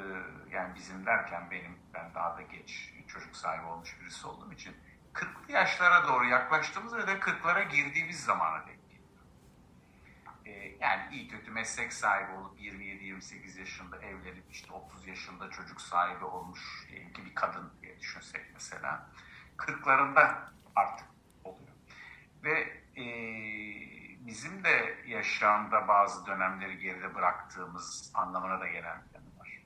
yani 0.51 0.75
bizim 0.75 1.07
derken 1.07 1.51
benim 1.51 1.79
ben 1.95 2.15
daha 2.15 2.37
da 2.37 2.43
geç 2.43 2.95
çocuk 3.09 3.37
sahibi 3.37 3.67
olmuş 3.67 4.01
birisi 4.01 4.27
olduğum 4.27 4.53
için 4.53 4.77
40'lı 5.15 5.53
yaşlara 5.53 6.09
doğru 6.09 6.25
yaklaştığımız 6.27 6.97
ve 6.97 7.07
de 7.07 7.13
40'lara 7.13 7.69
girdiğimiz 7.69 8.25
zamana 8.25 8.67
denk 8.67 8.91
geliyor. 8.91 9.15
E, 10.45 10.77
yani 10.81 11.15
iyi 11.15 11.29
kötü 11.29 11.51
meslek 11.51 11.93
sahibi 11.93 12.33
olup 12.33 12.61
27-28 12.61 13.59
yaşında 13.59 13.99
evlenip 13.99 14.45
işte 14.51 14.73
30 14.73 15.07
yaşında 15.07 15.51
çocuk 15.51 15.81
sahibi 15.81 16.25
olmuş 16.25 16.87
diyelim 16.89 17.13
ki 17.13 17.25
bir 17.25 17.35
kadın 17.35 17.73
diye 17.83 18.01
düşünsek 18.01 18.43
mesela 18.55 19.11
40'larında 19.57 20.39
artık 20.77 21.09
oluyor. 21.45 21.69
Ve 22.45 22.85
e, 22.97 23.05
bizim 24.26 24.64
de 24.64 24.99
yaşamda 25.07 25.88
bazı 25.88 26.26
dönemleri 26.26 26.78
geride 26.78 27.14
bıraktığımız 27.14 28.11
anlamına 28.14 28.61
da 28.61 28.66
gelen 28.66 29.02
bir 29.09 29.14
yanı 29.14 29.38
var. 29.38 29.62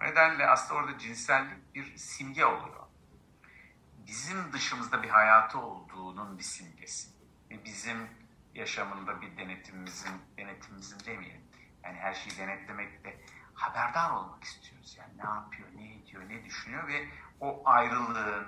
O 0.00 0.04
nedenle 0.04 0.46
aslında 0.46 0.80
orada 0.80 0.98
cinsellik 0.98 1.74
bir 1.74 1.96
simge 1.96 2.44
oluyor. 2.44 2.84
Bizim 4.06 4.52
dışımızda 4.52 5.02
bir 5.02 5.08
hayatı 5.08 5.58
olduğunun 5.58 6.38
bir 6.38 6.42
simgesi. 6.42 7.08
Ve 7.50 7.64
bizim 7.64 8.08
yaşamında 8.54 9.20
bir 9.20 9.36
denetimimizin, 9.36 10.22
denetimimizin 10.36 11.06
demeyelim. 11.06 11.44
Yani 11.84 11.98
her 11.98 12.14
şeyi 12.14 12.38
denetlemekle 12.38 13.20
haberdar 13.54 14.10
olmak 14.10 14.44
istiyoruz. 14.44 14.96
Yani 14.98 15.18
ne 15.18 15.30
yapıyor, 15.30 15.68
ne 15.74 15.94
ediyor, 15.94 16.28
ne 16.28 16.44
düşünüyor 16.44 16.88
ve 16.88 17.08
o 17.40 17.62
ayrılığın, 17.64 18.46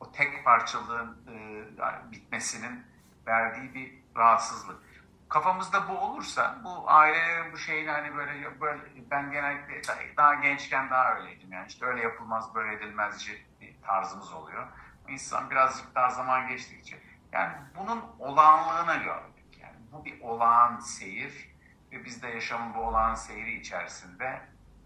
o 0.00 0.12
tek 0.12 0.44
parçalığın 0.44 1.18
e, 1.28 2.12
bitmesinin 2.12 2.84
verdiği 3.26 3.74
bir 3.74 3.98
rahatsızlık 4.16 4.88
kafamızda 5.28 5.88
bu 5.88 5.98
olursa 5.98 6.60
bu 6.64 6.90
ailelerin 6.90 7.52
bu 7.52 7.58
şeyini 7.58 7.90
hani 7.90 8.16
böyle, 8.16 8.60
böyle 8.60 8.82
ben 9.10 9.30
genellikle 9.30 9.82
daha 10.16 10.34
gençken 10.34 10.90
daha 10.90 11.14
öyleydim 11.14 11.52
yani 11.52 11.66
işte 11.68 11.86
öyle 11.86 12.02
yapılmaz 12.02 12.54
böyle 12.54 12.74
edilmezci 12.74 13.44
bir 13.60 13.82
tarzımız 13.82 14.32
oluyor. 14.32 14.66
İnsan 15.08 15.50
birazcık 15.50 15.94
daha 15.94 16.10
zaman 16.10 16.48
geçtikçe 16.48 16.98
yani 17.32 17.52
bunun 17.76 18.04
olağanlığına 18.18 18.96
gördük. 18.96 19.58
Yani 19.60 19.76
bu 19.92 20.04
bir 20.04 20.20
olağan 20.20 20.80
seyir 20.80 21.54
ve 21.92 22.04
biz 22.04 22.22
de 22.22 22.28
yaşamın 22.28 22.74
bu 22.74 22.80
olağan 22.80 23.14
seyri 23.14 23.60
içerisinde 23.60 24.40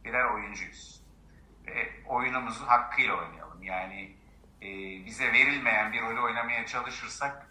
birer 0.04 0.24
oyuncuyuz. 0.24 1.02
Ve 1.66 1.92
oyunumuzu 2.06 2.66
hakkıyla 2.66 3.14
oynayalım. 3.14 3.62
Yani 3.62 4.16
e, 4.62 4.66
bize 5.06 5.32
verilmeyen 5.32 5.92
bir 5.92 6.02
rolü 6.02 6.20
oynamaya 6.20 6.66
çalışırsak 6.66 7.46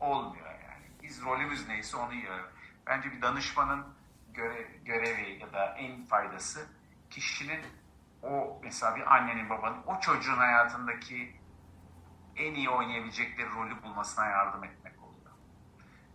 olmuyor 0.00 0.43
biz 1.14 1.24
rolümüz 1.24 1.68
neyse 1.68 1.96
onu 1.96 2.14
yiyor. 2.14 2.40
Bence 2.86 3.12
bir 3.12 3.22
danışmanın 3.22 3.84
göre, 4.32 4.68
görevi 4.84 5.38
ya 5.40 5.52
da 5.52 5.66
en 5.66 6.04
faydası 6.04 6.66
kişinin 7.10 7.60
o 8.22 8.60
mesela 8.62 8.96
bir 8.96 9.14
annenin 9.14 9.50
babanın 9.50 9.82
o 9.86 10.00
çocuğun 10.00 10.36
hayatındaki 10.36 11.36
en 12.36 12.54
iyi 12.54 12.70
oynayabilecekleri 12.70 13.48
rolü 13.50 13.82
bulmasına 13.82 14.26
yardım 14.26 14.64
etmek 14.64 14.92
oluyor. 15.02 15.30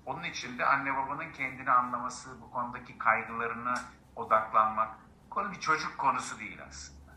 Onun 0.05 0.23
için 0.23 0.59
de 0.59 0.65
anne 0.65 0.95
babanın 0.95 1.31
kendini 1.31 1.71
anlaması, 1.71 2.41
bu 2.41 2.51
konudaki 2.51 2.97
kaygılarını 2.97 3.73
odaklanmak, 4.15 4.89
konu 5.29 5.51
bir 5.51 5.59
çocuk 5.59 5.97
konusu 5.97 6.39
değil 6.39 6.59
aslında. 6.69 7.11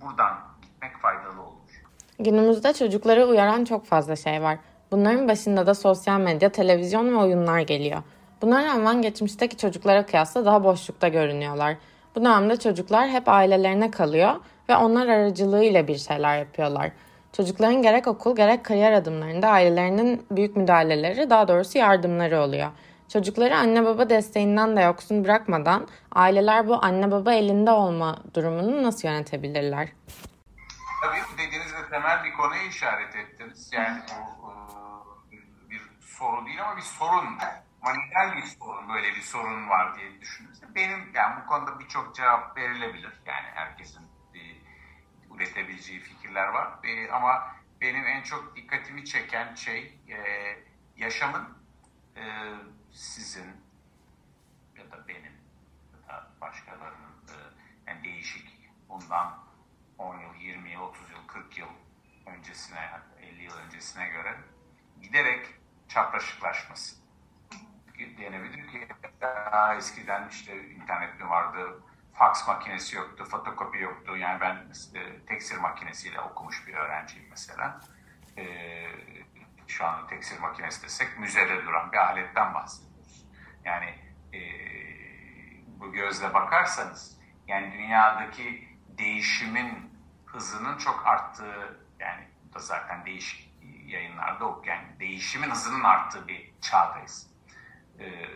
Buradan 0.00 0.38
gitmek 0.62 0.96
faydalı 0.98 1.42
olur. 1.42 1.70
Günümüzde 2.18 2.74
çocukları 2.74 3.26
uyaran 3.26 3.64
çok 3.64 3.86
fazla 3.86 4.16
şey 4.16 4.42
var. 4.42 4.58
Bunların 4.92 5.28
başında 5.28 5.66
da 5.66 5.74
sosyal 5.74 6.20
medya, 6.20 6.48
televizyon 6.48 7.12
ve 7.12 7.16
oyunlar 7.16 7.60
geliyor. 7.60 8.02
Buna 8.42 8.64
rağmen 8.64 9.02
geçmişteki 9.02 9.56
çocuklara 9.56 10.06
kıyasla 10.06 10.44
daha 10.44 10.64
boşlukta 10.64 11.08
görünüyorlar. 11.08 11.76
Bu 12.14 12.20
dönemde 12.20 12.56
çocuklar 12.56 13.08
hep 13.08 13.28
ailelerine 13.28 13.90
kalıyor 13.90 14.34
ve 14.68 14.76
onlar 14.76 15.08
aracılığıyla 15.08 15.88
bir 15.88 15.96
şeyler 15.96 16.38
yapıyorlar. 16.38 16.92
Çocukların 17.32 17.82
gerek 17.82 18.06
okul 18.06 18.36
gerek 18.36 18.64
kariyer 18.64 18.92
adımlarında 18.92 19.48
ailelerinin 19.48 20.26
büyük 20.30 20.56
müdahaleleri 20.56 21.30
daha 21.30 21.48
doğrusu 21.48 21.78
yardımları 21.78 22.40
oluyor. 22.40 22.68
Çocukları 23.08 23.56
anne 23.56 23.84
baba 23.84 24.10
desteğinden 24.10 24.76
de 24.76 24.80
yoksun 24.80 25.24
bırakmadan 25.24 25.88
aileler 26.12 26.68
bu 26.68 26.84
anne 26.84 27.10
baba 27.10 27.32
elinde 27.32 27.70
olma 27.70 28.18
durumunu 28.34 28.82
nasıl 28.82 29.08
yönetebilirler? 29.08 29.88
Tabii 31.02 31.46
dediğiniz 31.46 31.72
ve 31.74 31.90
temel 31.90 32.24
bir 32.24 32.32
konuya 32.32 32.62
işaret 32.62 33.16
ettiniz. 33.16 33.70
Yani 33.72 33.98
bu 34.08 34.41
soru 36.22 36.46
değil 36.46 36.62
ama 36.62 36.76
bir 36.76 36.82
sorun. 36.82 37.38
Manitel 37.82 38.36
bir 38.36 38.42
sorun, 38.42 38.88
böyle 38.88 39.14
bir 39.14 39.20
sorun 39.20 39.68
var 39.68 39.98
diye 39.98 40.20
düşündüğünüzde 40.20 40.74
benim 40.74 41.14
yani 41.14 41.42
bu 41.42 41.46
konuda 41.46 41.78
birçok 41.80 42.14
cevap 42.14 42.56
verilebilir. 42.56 43.12
Yani 43.26 43.48
herkesin 43.54 44.02
e, 44.34 44.40
üretebileceği 45.34 46.00
fikirler 46.00 46.48
var. 46.48 46.84
E, 46.84 47.10
ama 47.10 47.56
benim 47.80 48.06
en 48.06 48.22
çok 48.22 48.56
dikkatimi 48.56 49.04
çeken 49.04 49.54
şey 49.54 49.98
e, 50.08 50.16
yaşamın 50.96 51.58
e, 52.16 52.22
sizin 52.92 53.46
ya 54.78 54.90
da 54.90 55.08
benim 55.08 55.32
ya 55.92 56.08
da 56.08 56.30
başkalarının 56.40 57.14
e, 57.28 57.34
yani 57.86 58.04
değişik 58.04 58.70
bundan 58.88 59.38
10 59.98 60.18
yıl, 60.18 60.34
20 60.34 60.70
yıl, 60.70 60.80
30 60.80 61.10
yıl, 61.10 61.26
40 61.26 61.58
yıl 61.58 61.68
öncesine, 62.26 62.90
50 63.20 63.42
yıl 63.42 63.56
öncesine 63.56 64.08
göre 64.08 64.36
giderek 65.02 65.61
çapraşıklaşması. 65.92 66.96
Denebilir 68.18 68.68
ki 68.68 68.88
daha 69.20 69.74
eskiden 69.74 70.28
işte 70.28 70.68
internet 70.68 71.20
mi 71.20 71.28
vardı, 71.28 71.82
fax 72.12 72.48
makinesi 72.48 72.96
yoktu, 72.96 73.24
fotokopi 73.24 73.78
yoktu. 73.78 74.16
Yani 74.16 74.40
ben 74.40 74.56
e, 75.00 75.26
tekstil 75.26 75.60
makinesiyle 75.60 76.20
okumuş 76.20 76.66
bir 76.66 76.74
öğrenciyim 76.74 77.26
mesela. 77.30 77.80
E, 78.38 78.44
şu 79.66 79.86
an 79.86 80.06
tekstil 80.06 80.40
makinesi 80.40 80.82
desek 80.82 81.18
müzede 81.18 81.64
duran 81.66 81.92
bir 81.92 81.96
aletten 81.96 82.54
bahsediyoruz. 82.54 83.26
Yani 83.64 83.94
e, 84.34 84.40
bu 85.66 85.92
gözle 85.92 86.34
bakarsanız 86.34 87.20
yani 87.46 87.72
dünyadaki 87.72 88.68
değişimin 88.98 89.92
hızının 90.26 90.78
çok 90.78 91.06
arttığı 91.06 91.80
yani 91.98 92.28
bu 92.44 92.54
da 92.54 92.58
zaten 92.58 93.04
değişik 93.06 93.51
yayınlarda 93.92 94.44
ok 94.44 94.66
yani 94.66 95.00
değişimin 95.00 95.50
hızının 95.50 95.84
arttığı 95.84 96.28
bir 96.28 96.52
çağdayız. 96.60 97.30
Ee, 98.00 98.26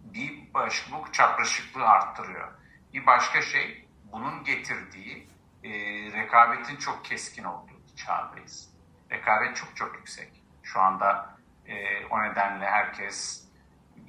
bir 0.00 0.54
başka 0.54 0.92
bu 0.92 1.12
çapraşıklığı 1.12 1.88
arttırıyor. 1.88 2.52
Bir 2.92 3.06
başka 3.06 3.42
şey 3.42 3.88
bunun 4.12 4.44
getirdiği 4.44 5.28
e, 5.64 5.70
rekabetin 6.12 6.76
çok 6.76 7.04
keskin 7.04 7.44
olduğu 7.44 7.96
çağdayız. 7.96 8.70
Rekabet 9.10 9.56
çok 9.56 9.76
çok 9.76 9.94
yüksek. 9.94 10.42
Şu 10.62 10.80
anda 10.80 11.36
e, 11.66 12.06
o 12.06 12.22
nedenle 12.22 12.66
herkes 12.66 13.48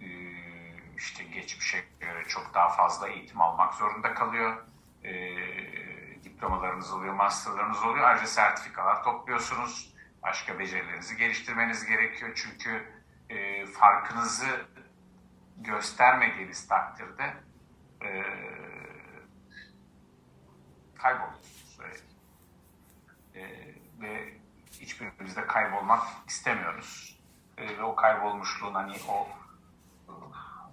e, 0.01 0.07
işte 0.97 1.23
geçmişe 1.23 1.83
göre 1.99 2.23
çok 2.27 2.53
daha 2.53 2.69
fazla 2.69 3.07
eğitim 3.07 3.41
almak 3.41 3.73
zorunda 3.73 4.13
kalıyor. 4.13 4.63
E, 5.03 5.13
diplomalarınız 6.29 6.93
oluyor, 6.93 7.13
masterlarınız 7.13 7.83
oluyor. 7.83 8.05
Ayrıca 8.05 8.27
sertifikalar 8.27 9.03
topluyorsunuz. 9.03 9.93
Başka 10.23 10.59
becerilerinizi 10.59 11.17
geliştirmeniz 11.17 11.85
gerekiyor. 11.85 12.31
Çünkü 12.35 13.03
e, 13.29 13.65
farkınızı 13.65 14.65
göstermediğiniz 15.57 16.67
takdirde 16.67 17.33
e, 18.01 18.23
kayboluyorsunuz. 20.95 22.03
E, 23.35 23.41
ve 24.01 24.37
hiçbirimiz 24.71 25.35
de 25.35 25.47
kaybolmak 25.47 26.03
istemiyoruz. 26.27 27.19
E, 27.57 27.77
ve 27.77 27.83
o 27.83 27.95
kaybolmuşluğun 27.95 28.73
hani 28.73 28.95
o 29.09 29.27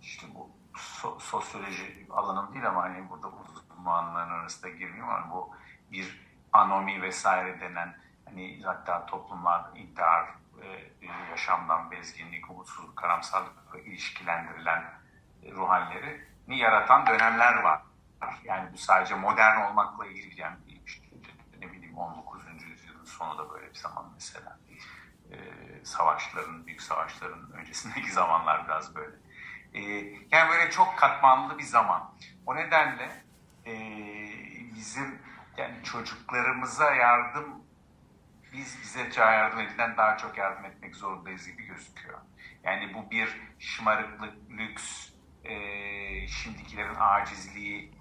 işte 0.02 0.26
bu 0.34 0.50
so, 0.76 1.18
sosyoloji 1.20 2.06
alanım 2.10 2.54
değil 2.54 2.68
ama 2.68 2.82
hani 2.82 3.10
burada 3.10 3.32
uzmanların 3.85 4.31
arasında 4.31 4.68
girmiyor 4.68 5.09
ama 5.09 5.35
bu 5.35 5.57
bir 5.92 6.20
anomi 6.53 7.03
vesaire 7.03 7.61
denen 7.61 7.97
hani 8.25 8.62
hatta 8.64 9.07
toplumlar 9.07 9.64
intihar, 9.77 10.29
e, 10.62 11.07
yaşamdan 11.31 11.90
bezginlik, 11.90 12.51
umutsuzluk, 12.51 12.97
karamsarlıkla 12.97 13.79
ilişkilendirilen 13.79 14.85
e, 15.42 15.51
ruh 15.51 15.68
hallerini 15.68 16.59
yaratan 16.59 17.07
dönemler 17.07 17.62
var. 17.62 17.83
Yani 18.44 18.73
bu 18.73 18.79
sadece 18.79 19.14
modern 19.14 19.61
olmakla 19.61 20.07
ilgili 20.07 20.40
yani 20.40 20.57
ne 21.61 21.73
bileyim 21.73 21.99
19. 21.99 22.42
yüzyılın 22.62 23.05
sonu 23.05 23.38
da 23.38 23.51
böyle 23.51 23.70
bir 23.70 23.79
zaman 23.79 24.11
mesela. 24.14 24.59
E, 25.31 25.37
savaşların, 25.85 26.66
büyük 26.66 26.83
savaşların 26.83 27.53
öncesindeki 27.53 28.12
zamanlar 28.20 28.64
biraz 28.64 28.94
böyle. 28.94 29.16
E, 29.75 29.81
yani 30.31 30.51
böyle 30.51 30.70
çok 30.70 30.99
katmanlı 30.99 31.59
bir 31.59 31.64
zaman. 31.64 32.14
O 32.47 32.57
nedenle 32.57 33.23
e, 33.66 33.74
bizim 34.74 35.18
yani 35.57 35.83
çocuklarımıza 35.83 36.94
yardım 36.94 37.64
biz 38.53 38.79
bize 38.83 39.20
yardım 39.20 39.61
edilen 39.61 39.96
daha 39.96 40.16
çok 40.16 40.38
yardım 40.38 40.64
etmek 40.64 40.96
zorundayız 40.96 41.46
gibi 41.46 41.62
gözüküyor. 41.62 42.18
Yani 42.64 42.94
bu 42.94 43.11
bir 43.11 43.40
şımarıklık, 43.59 44.50
lüks, 44.50 45.11
e, 45.44 45.55
şimdikilerin 46.29 46.96
acizliği 46.98 47.92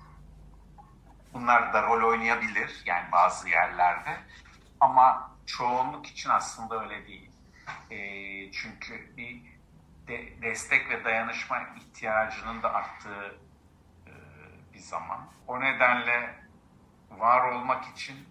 bunlar 1.34 1.74
da 1.74 1.82
rol 1.84 2.10
oynayabilir 2.10 2.84
yani 2.86 3.12
bazı 3.12 3.50
yerlerde 3.50 4.18
ama 4.80 5.32
çoğunluk 5.46 6.08
için 6.08 6.30
aslında 6.30 6.84
öyle 6.84 7.08
değil. 7.08 7.32
E, 7.92 7.98
çünkü 8.52 9.18
bir 9.18 9.42
de, 10.08 10.42
destek 10.42 10.90
ve 10.90 11.04
dayanışma 11.04 11.62
ihtiyacının 11.78 12.64
da 12.64 12.74
arttığı 12.74 13.40
bir 14.74 14.80
zaman. 14.80 15.30
O 15.48 15.62
nedenle 15.62 16.36
var 17.10 17.52
olmak 17.52 17.86
için 17.86 18.30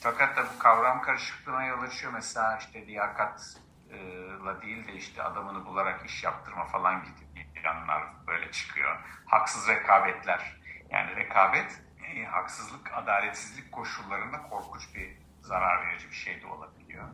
fakat 0.00 0.36
da 0.36 0.44
bu 0.54 0.58
kavram 0.58 1.02
karışıklığına 1.02 1.64
yol 1.64 1.82
açıyor. 1.82 2.12
Mesela 2.12 2.58
işte 2.58 2.86
liyakatla 2.86 4.62
değil 4.62 4.88
de 4.88 4.92
işte 4.92 5.22
adamını 5.22 5.66
bularak 5.66 6.06
iş 6.06 6.24
yaptırma 6.24 6.64
falan 6.64 7.04
gibi 7.04 7.28
yanlar 7.64 8.26
böyle 8.26 8.50
çıkıyor. 8.50 8.98
Haksız 9.26 9.68
rekabetler. 9.68 10.58
Yani 10.90 11.16
rekabet 11.16 11.82
e, 12.04 12.24
haksızlık, 12.24 12.92
adaletsizlik 12.94 13.72
koşullarında 13.72 14.42
korkunç 14.42 14.94
bir 14.94 15.18
zarar 15.40 15.86
verici 15.86 16.10
bir 16.10 16.14
şey 16.14 16.42
de 16.42 16.46
olabiliyor. 16.46 17.08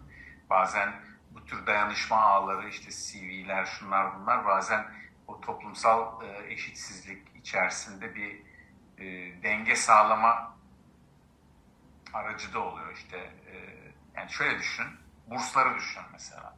Bazen 0.50 0.92
bu 1.30 1.44
tür 1.44 1.66
dayanışma 1.66 2.16
ağları 2.16 2.68
işte 2.68 2.90
CV'ler 2.90 3.64
şunlar 3.64 4.20
bunlar 4.20 4.44
bazen 4.44 4.86
o 5.26 5.40
toplumsal 5.40 6.22
e, 6.22 6.52
eşitsizlik 6.52 7.36
içerisinde 7.36 8.14
bir 8.14 8.42
e, 8.98 9.04
denge 9.42 9.76
sağlama 9.76 10.56
aracı 12.12 12.54
da 12.54 12.58
oluyor 12.58 12.92
işte. 12.92 13.16
E, 13.16 13.54
yani 14.16 14.30
şöyle 14.30 14.58
düşün, 14.58 14.86
bursları 15.26 15.74
düşün 15.74 16.02
mesela. 16.12 16.56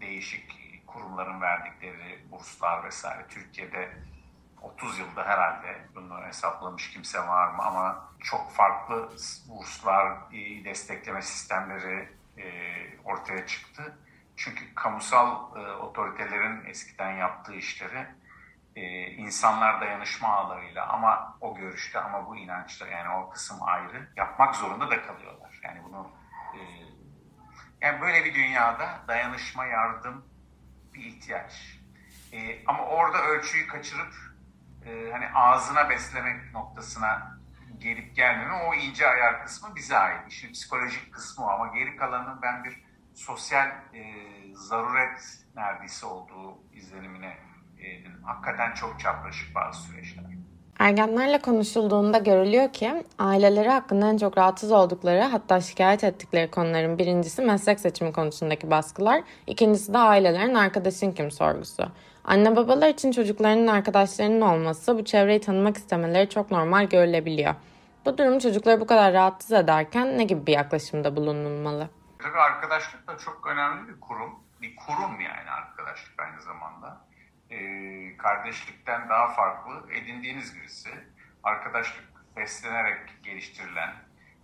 Değişik 0.00 0.66
kurumların 0.86 1.40
verdikleri 1.40 2.30
burslar 2.30 2.84
vesaire. 2.84 3.26
Türkiye'de 3.28 3.96
30 4.62 4.98
yılda 4.98 5.24
herhalde 5.24 5.88
bunu 5.94 6.22
hesaplamış 6.22 6.90
kimse 6.90 7.18
var 7.18 7.48
mı 7.48 7.62
ama 7.62 8.12
çok 8.20 8.52
farklı 8.52 9.10
burslar, 9.48 10.30
destekleme 10.64 11.22
sistemleri 11.22 12.08
e, 12.38 12.46
ortaya 13.04 13.46
çıktı. 13.46 13.98
Çünkü 14.36 14.74
kamusal 14.74 15.56
e, 15.56 15.72
otoritelerin 15.72 16.64
eskiden 16.66 17.10
yaptığı 17.12 17.54
işleri 17.54 18.06
e, 18.76 19.06
insanlar 19.06 19.80
dayanışma 19.80 20.28
ağlarıyla 20.28 20.86
ama 20.86 21.38
o 21.40 21.54
görüşte 21.54 22.00
ama 22.00 22.26
bu 22.26 22.36
inançta 22.36 22.86
yani 22.86 23.08
o 23.08 23.30
kısım 23.30 23.58
ayrı 23.60 24.08
yapmak 24.16 24.56
zorunda 24.56 24.90
da 24.90 25.02
kalıyorlar. 25.02 25.60
Yani 25.62 25.84
bunu 25.84 26.10
e, 26.54 26.60
yani 27.80 28.00
böyle 28.00 28.24
bir 28.24 28.34
dünyada 28.34 29.00
dayanışma, 29.08 29.66
yardım 29.66 30.28
bir 30.94 31.04
ihtiyaç. 31.04 31.78
E, 32.32 32.66
ama 32.66 32.86
orada 32.86 33.22
ölçüyü 33.22 33.66
kaçırıp 33.66 34.14
e, 34.86 35.10
hani 35.12 35.28
ağzına 35.34 35.90
beslemek 35.90 36.52
noktasına 36.52 37.38
gelip 37.78 38.16
gelmeme 38.16 38.54
o 38.54 38.74
ince 38.74 39.08
ayar 39.08 39.42
kısmı 39.44 39.76
bize 39.76 39.96
ait. 39.96 40.28
İşin 40.28 40.52
psikolojik 40.52 41.14
kısmı 41.14 41.52
ama 41.52 41.66
geri 41.66 41.96
kalanı 41.96 42.42
ben 42.42 42.64
bir 42.64 42.85
sosyal 43.16 43.66
e, 43.66 44.02
zaruret 44.54 45.38
neredeyse 45.56 46.06
olduğu 46.06 46.58
izlenimine 46.72 47.32
edindim. 47.78 48.22
Hakikaten 48.22 48.74
çok 48.74 49.00
çapraşık 49.00 49.54
bazı 49.54 49.82
süreçler. 49.82 50.24
Ergenlerle 50.78 51.38
konuşulduğunda 51.38 52.18
görülüyor 52.18 52.72
ki 52.72 53.04
aileleri 53.18 53.68
hakkında 53.68 54.08
en 54.08 54.16
çok 54.16 54.38
rahatsız 54.38 54.72
oldukları 54.72 55.22
hatta 55.22 55.60
şikayet 55.60 56.04
ettikleri 56.04 56.50
konuların 56.50 56.98
birincisi 56.98 57.42
meslek 57.42 57.80
seçimi 57.80 58.12
konusundaki 58.12 58.70
baskılar, 58.70 59.22
ikincisi 59.46 59.94
de 59.94 59.98
ailelerin 59.98 60.54
arkadaşın 60.54 61.12
kim 61.12 61.30
sorgusu. 61.30 61.88
Anne 62.24 62.56
babalar 62.56 62.88
için 62.88 63.12
çocuklarının 63.12 63.66
arkadaşlarının 63.66 64.40
olması 64.40 64.98
bu 64.98 65.04
çevreyi 65.04 65.40
tanımak 65.40 65.76
istemeleri 65.76 66.28
çok 66.28 66.50
normal 66.50 66.84
görülebiliyor. 66.84 67.54
Bu 68.06 68.18
durum 68.18 68.38
çocukları 68.38 68.80
bu 68.80 68.86
kadar 68.86 69.12
rahatsız 69.12 69.52
ederken 69.52 70.18
ne 70.18 70.24
gibi 70.24 70.46
bir 70.46 70.52
yaklaşımda 70.52 71.16
bulunulmalı? 71.16 71.88
Tabii 72.26 72.38
arkadaşlık 72.38 73.06
da 73.06 73.18
çok 73.18 73.46
önemli 73.46 73.88
bir 73.88 74.00
kurum. 74.00 74.44
Bir 74.60 74.76
kurum 74.76 75.20
yani 75.20 75.50
arkadaşlık 75.50 76.20
aynı 76.20 76.42
zamanda. 76.42 77.06
Ee, 77.50 78.16
kardeşlikten 78.16 79.08
daha 79.08 79.34
farklı 79.34 79.92
edindiğiniz 79.92 80.56
birisi. 80.56 80.90
Arkadaşlık 81.42 82.36
beslenerek 82.36 83.22
geliştirilen, 83.22 83.94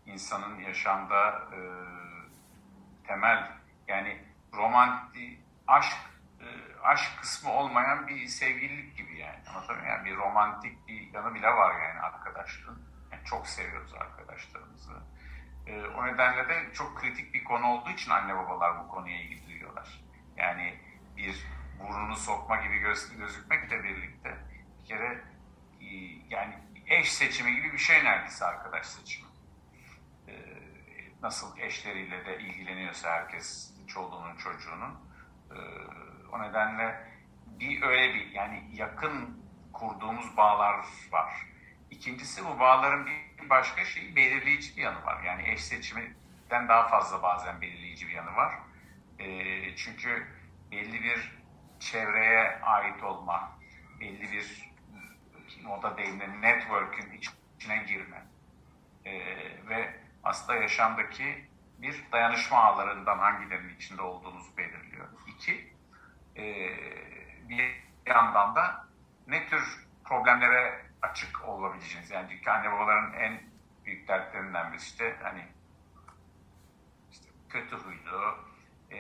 insanın 0.07 0.59
yaşamda 0.59 1.29
e, 1.29 1.59
temel 3.07 3.51
yani 3.89 4.25
romantik 4.53 5.41
aşk 5.67 5.97
e, 6.41 6.47
aşk 6.83 7.21
kısmı 7.21 7.53
olmayan 7.53 8.09
bir 8.09 8.27
sevgililik 8.27 8.97
gibi 8.97 9.19
yani. 9.19 9.39
Anlatabiliyor 9.49 9.97
yani 9.97 10.05
bir 10.05 10.17
romantik 10.17 10.89
bir 10.89 11.13
yanı 11.13 11.35
bile 11.35 11.49
var 11.49 11.81
yani 11.81 12.01
arkadaşlığın. 12.01 12.83
Yani 13.13 13.25
çok 13.25 13.47
seviyoruz 13.47 13.95
arkadaşlarımızı. 13.95 14.93
E, 15.67 15.87
o 15.87 16.07
nedenle 16.07 16.49
de 16.49 16.73
çok 16.73 16.97
kritik 16.99 17.35
bir 17.35 17.45
konu 17.45 17.67
olduğu 17.67 17.91
için 17.91 18.11
anne 18.11 18.37
babalar 18.37 18.85
bu 18.85 18.89
konuya 18.89 19.21
ilgi. 19.21 19.43
Yani 20.37 20.75
bir 21.17 21.47
burnunu 21.81 22.17
sokma 22.17 22.57
gibi 22.57 22.79
göz, 22.79 23.17
gözükmekle 23.17 23.85
birlikte 23.85 24.37
bir 24.81 24.87
kere 24.87 25.25
e, 25.81 25.87
yani 26.29 26.55
eş 26.87 27.13
seçimi 27.13 27.55
gibi 27.55 27.73
bir 27.73 27.79
şey 27.79 28.05
neredeyse 28.05 28.45
arkadaş 28.45 28.87
seçimi. 28.87 29.29
E, 30.29 30.35
nasıl 31.23 31.59
eşleriyle 31.59 32.27
de 32.27 32.39
ilgileniyorsa 32.39 33.11
herkes 33.11 33.75
çoluğunun 33.89 34.37
çocuğunun 34.37 34.95
e, 35.51 35.59
o 36.33 36.43
nedenle 36.43 37.13
bir 37.47 37.83
öyle 37.83 38.15
bir 38.15 38.31
yani 38.31 38.71
yakın 38.73 39.43
kurduğumuz 39.73 40.37
bağlar 40.37 40.87
var. 41.11 41.47
İkincisi 41.93 42.45
bu 42.45 42.61
bağların 42.61 43.07
bir 43.07 43.51
başka 43.51 43.85
şeyi 43.85 44.17
belirleyici 44.17 44.77
bir 44.77 44.83
yanı 44.83 45.05
var. 45.05 45.23
Yani 45.23 45.49
eş 45.49 45.65
seçiminden 45.65 46.69
daha 46.69 46.89
fazla 46.89 47.23
bazen 47.23 47.61
belirleyici 47.61 48.09
bir 48.09 48.13
yanı 48.13 48.37
var. 48.37 48.55
E, 49.19 49.77
çünkü 49.77 50.27
belli 50.71 51.03
bir 51.03 51.39
çevreye 51.81 52.61
ait 52.63 53.03
olma, 53.03 53.59
belli 54.01 54.33
bir 54.33 54.73
moda 55.63 55.97
deyimle 55.99 56.41
network'ün 56.41 57.13
içine 57.13 57.77
girme 57.77 58.23
e, 59.05 59.13
ve 59.69 60.01
aslında 60.25 60.59
yaşamdaki 60.59 61.49
bir 61.79 62.05
dayanışma 62.13 62.59
ağlarından 62.59 63.19
hangilerinin 63.19 63.77
içinde 63.77 64.03
olduğunuzu 64.03 64.57
belirliyor. 64.57 65.09
İki, 65.27 65.73
e, 66.37 66.45
bir 67.49 67.83
yandan 68.07 68.57
da 68.57 68.89
ne 69.27 69.49
tür 69.49 69.87
problemlere 70.05 70.92
açık 71.03 71.45
olabileceğiniz. 71.49 72.11
Yani 72.11 72.41
anne 72.47 72.73
babaların 72.73 73.13
en 73.13 73.41
büyük 73.85 74.09
dertlerinden 74.09 74.73
birisi 74.73 74.87
işte 74.87 75.17
hani 75.23 75.47
işte 77.11 77.29
kötü 77.49 77.77
huylu, 77.77 78.39
e, 78.91 78.99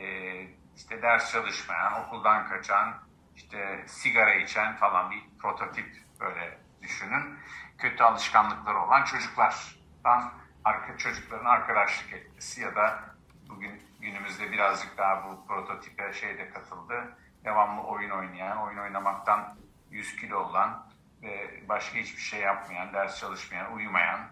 işte 0.77 1.03
ders 1.03 1.33
çalışmayan, 1.33 2.07
okuldan 2.07 2.49
kaçan, 2.49 2.95
işte 3.37 3.85
sigara 3.87 4.35
içen 4.35 4.77
falan 4.77 5.11
bir 5.11 5.23
prototip 5.39 6.03
böyle 6.21 6.59
düşünün. 6.83 7.39
Kötü 7.79 8.05
alışkanlıkları 8.05 8.79
olan 8.79 9.05
çocuklardan 9.05 10.33
arka 10.65 10.99
çocukların 10.99 11.45
arkadaşlık 11.45 12.13
etmesi 12.13 12.61
ya 12.61 12.77
da 12.77 13.01
bugün 13.49 13.83
günümüzde 14.01 14.53
birazcık 14.53 14.99
daha 14.99 15.25
bu 15.25 15.47
prototipe 15.47 16.13
şeyde 16.13 16.51
katıldı. 16.51 17.17
Devamlı 17.45 17.83
oyun 17.83 18.11
oynayan, 18.11 18.59
oyun 18.59 18.79
oynamaktan 18.79 19.59
100 19.91 20.17
kilo 20.17 20.39
olan 20.39 20.92
ve 21.23 21.63
başka 21.69 21.99
hiçbir 21.99 22.21
şey 22.21 22.41
yapmayan, 22.41 22.93
ders 22.93 23.21
çalışmayan, 23.21 23.73
uyumayan. 23.73 24.31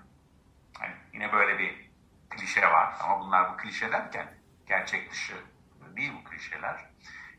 Hani 0.79 0.95
yine 1.13 1.33
böyle 1.33 1.59
bir 1.59 1.91
klişe 2.31 2.67
var 2.67 2.95
ama 3.01 3.21
bunlar 3.21 3.53
bu 3.53 3.57
klişe 3.57 3.93
derken 3.93 4.35
gerçek 4.67 5.11
dışı 5.13 5.35
değil 5.97 6.13
bu 6.21 6.31
klişeler. 6.31 6.91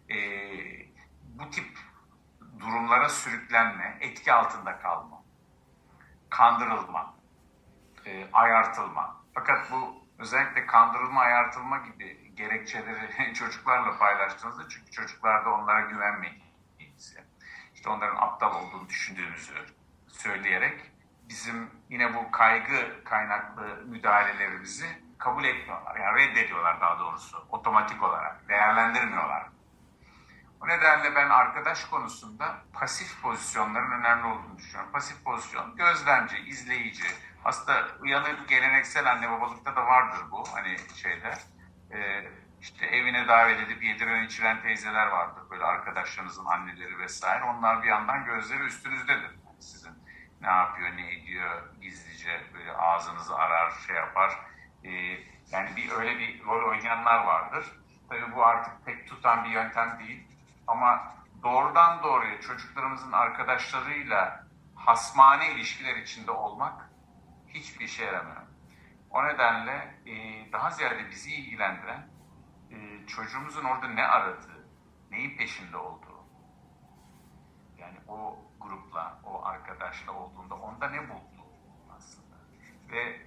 E, 0.10 0.18
bu 1.24 1.50
tip 1.50 1.78
durumlara 2.60 3.10
sürüklenme, 3.10 3.98
etki 4.02 4.34
altında 4.34 4.80
kalma, 4.80 5.24
kandırılma, 6.30 7.16
e, 8.06 8.28
ayartılma. 8.34 9.24
Fakat 9.34 9.72
bu 9.72 10.06
özellikle 10.20 10.66
kandırılma, 10.66 11.22
ayartılma 11.22 11.78
gibi 11.78 12.36
gerekçeleri 12.36 13.34
çocuklarla 13.34 13.98
paylaştığınızda 13.98 14.70
çünkü 14.70 14.92
çocuklarda 14.92 15.50
onlara 15.50 15.82
güvenmediğinizi, 15.82 17.24
işte 17.82 17.90
onların 17.90 18.16
aptal 18.16 18.56
olduğunu 18.56 18.90
düşündüğünüzü 18.90 19.54
söyleyerek 20.08 20.92
bizim 21.30 21.70
yine 21.90 22.14
bu 22.14 22.32
kaygı 22.32 23.04
kaynaklı 23.04 23.84
müdahalelerimizi 23.86 24.86
kabul 25.18 25.44
etmiyorlar. 25.44 25.96
Yani 25.96 26.20
reddediyorlar 26.20 26.82
daha 26.82 27.00
doğrusu 27.00 27.46
otomatik 27.50 28.04
olarak. 28.04 28.50
Değerlendirmiyorlar. 28.50 29.48
O 30.62 30.68
nedenle 30.68 31.16
ben 31.16 31.30
arkadaş 31.30 31.86
konusunda 31.86 32.58
pasif 32.74 33.22
pozisyonların 33.22 33.92
önemli 33.92 34.26
olduğunu 34.26 34.58
düşünüyorum. 34.58 34.92
Pasif 34.92 35.24
pozisyon 35.24 35.76
gözlemci, 35.76 36.38
izleyici. 36.38 37.08
Aslında 37.46 37.88
uyanık 38.02 38.50
geleneksel 38.50 39.12
anne 39.12 39.32
babalıkta 39.32 39.76
da 39.76 39.86
vardır 39.86 40.26
bu 40.32 40.44
hani 40.54 40.78
şeyler. 40.96 41.40
Ee, 41.92 42.32
işte 42.62 42.86
evine 42.86 43.28
davet 43.28 43.60
edip 43.60 43.84
yediren 43.84 44.26
içiren 44.26 44.62
teyzeler 44.62 45.08
vardır. 45.08 45.44
Böyle 45.50 45.64
arkadaşlarınızın 45.64 46.46
anneleri 46.46 47.00
vesaire. 47.00 47.44
Onlar 47.44 47.84
bir 47.84 47.88
yandan 47.88 48.26
gözleri 48.26 48.64
üstünüzdedir. 48.64 49.32
Yani 49.46 49.62
sizin 49.62 49.94
ne 50.42 50.48
yapıyor, 50.48 50.98
ne 50.98 51.14
ediyor 51.14 51.76
gizlice 51.82 52.42
böyle 52.54 52.74
ağzınızı 52.74 53.36
arar, 53.36 53.72
şey 53.88 53.96
yapar 53.96 54.40
e, 54.84 54.90
yani 55.52 55.76
bir 55.76 55.92
öyle 55.92 56.20
bir 56.20 56.46
rol 56.46 56.70
oynayanlar 56.70 57.24
vardır. 57.24 57.66
Tabii 58.10 58.36
bu 58.36 58.46
artık 58.46 58.86
pek 58.86 59.08
tutan 59.08 59.46
bir 59.46 59.50
yöntem 59.50 60.00
değil. 60.00 60.28
Ama 60.68 61.16
doğrudan 61.44 62.04
doğruya 62.04 62.42
çocuklarımızın 62.42 63.12
arkadaşlarıyla 63.12 64.48
hasmane 64.76 65.52
ilişkiler 65.52 65.96
içinde 65.96 66.32
olmak 66.32 66.90
hiçbir 67.48 67.86
işe 67.86 68.06
yaramıyor. 68.06 68.42
O 69.10 69.28
nedenle 69.28 69.96
e, 70.06 70.14
daha 70.52 70.70
ziyade 70.70 71.10
bizi 71.10 71.32
ilgilendiren 71.32 72.11
çocuğumuzun 73.12 73.64
orada 73.64 73.88
ne 73.88 74.04
aradığı, 74.04 74.68
neyin 75.12 75.38
peşinde 75.38 75.78
olduğu. 75.78 76.26
Yani 77.78 77.98
o 78.08 78.40
grupla, 78.60 79.20
o 79.24 79.46
arkadaşla 79.46 80.12
olduğunda 80.12 80.56
onda 80.56 80.90
ne 80.90 81.10
buldu 81.10 81.46
aslında. 81.98 82.36
Ve 82.92 83.22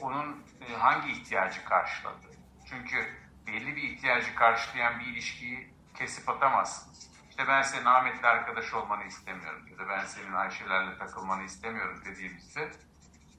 onun 0.00 0.46
e, 0.60 0.74
hangi 0.74 1.12
ihtiyacı 1.12 1.64
karşıladı? 1.64 2.26
Çünkü 2.66 3.06
belli 3.46 3.76
bir 3.76 3.82
ihtiyacı 3.82 4.34
karşılayan 4.34 5.00
bir 5.00 5.06
ilişkiyi 5.06 5.74
kesip 5.94 6.28
atamazsınız. 6.28 7.10
İşte 7.30 7.48
ben 7.48 7.62
senin 7.62 7.84
Ahmet'le 7.84 8.24
arkadaş 8.24 8.74
olmanı 8.74 9.04
istemiyorum 9.04 9.68
ya 9.70 9.78
da 9.78 9.88
ben 9.88 10.04
senin 10.04 10.32
Ayşe'lerle 10.32 10.98
takılmanı 10.98 11.42
istemiyorum 11.42 12.02
dediğimizde 12.04 12.72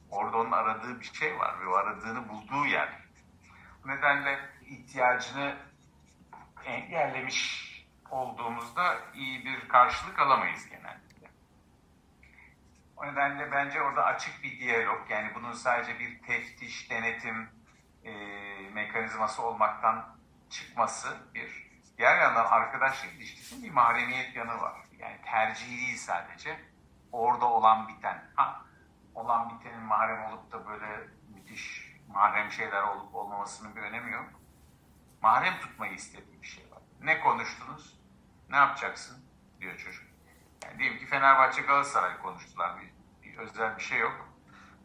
orada 0.10 0.38
onun 0.38 0.52
aradığı 0.52 1.00
bir 1.00 1.06
şey 1.14 1.40
var 1.40 1.62
ve 1.62 1.68
o 1.68 1.74
aradığını 1.74 2.30
bulduğu 2.30 2.66
yer. 2.66 3.04
Bu 3.84 3.88
nedenle 3.88 4.40
ihtiyacını 4.66 5.58
engellemiş 6.66 7.70
olduğumuzda 8.12 8.98
iyi 9.14 9.46
bir 9.46 9.68
karşılık 9.68 10.20
alamayız 10.20 10.70
genelde. 10.70 11.04
O 12.98 13.06
nedenle 13.06 13.52
bence 13.52 13.82
orada 13.82 14.06
açık 14.06 14.44
bir 14.44 14.60
diyalog 14.60 15.10
yani 15.10 15.32
bunun 15.36 15.52
sadece 15.52 16.00
bir 16.00 16.22
teftiş, 16.22 16.90
denetim 16.90 17.50
e, 18.04 18.12
mekanizması 18.74 19.42
olmaktan 19.42 20.18
çıkması 20.50 21.18
bir. 21.34 21.74
Diğer 21.98 22.22
yandan 22.22 22.46
arkadaşlık 22.46 23.14
ilişkisinin 23.14 23.64
bir 23.64 23.72
mahremiyet 23.72 24.36
yanı 24.36 24.62
var. 24.62 24.74
Yani 25.00 25.18
tercihi 25.26 25.78
değil 25.78 25.98
sadece 25.98 26.60
orada 27.12 27.46
olan 27.46 27.88
biten. 27.88 28.24
Ha, 28.36 28.66
olan 29.16 29.50
bitenin 29.50 29.80
mahrem 29.80 30.24
olup 30.24 30.52
da 30.52 30.68
böyle 30.68 31.08
müthiş 31.34 31.94
mahrem 32.08 32.52
şeyler 32.52 32.84
olup 32.84 33.16
olmamasının 33.16 33.76
bir 33.76 33.82
önemi 33.82 34.12
yok. 34.12 34.30
Mahrem 35.24 35.60
tutmayı 35.60 35.94
istediği 35.94 36.42
bir 36.42 36.48
şey 36.48 36.72
var. 36.72 36.82
Ne 37.02 37.20
konuştunuz? 37.20 38.00
Ne 38.50 38.56
yapacaksın? 38.56 39.24
diyor 39.64 39.78
çocuk. 39.78 40.04
Yani 40.64 40.80
diyelim 40.80 41.00
ki 41.00 41.06
Fenerbahçe 41.06 41.62
Galatasaray 41.62 42.18
konuştular. 42.18 42.82
Bir, 42.82 42.94
bir 43.24 43.38
özel 43.38 43.78
bir 43.78 43.82
şey 43.82 44.00
yok. 44.00 44.30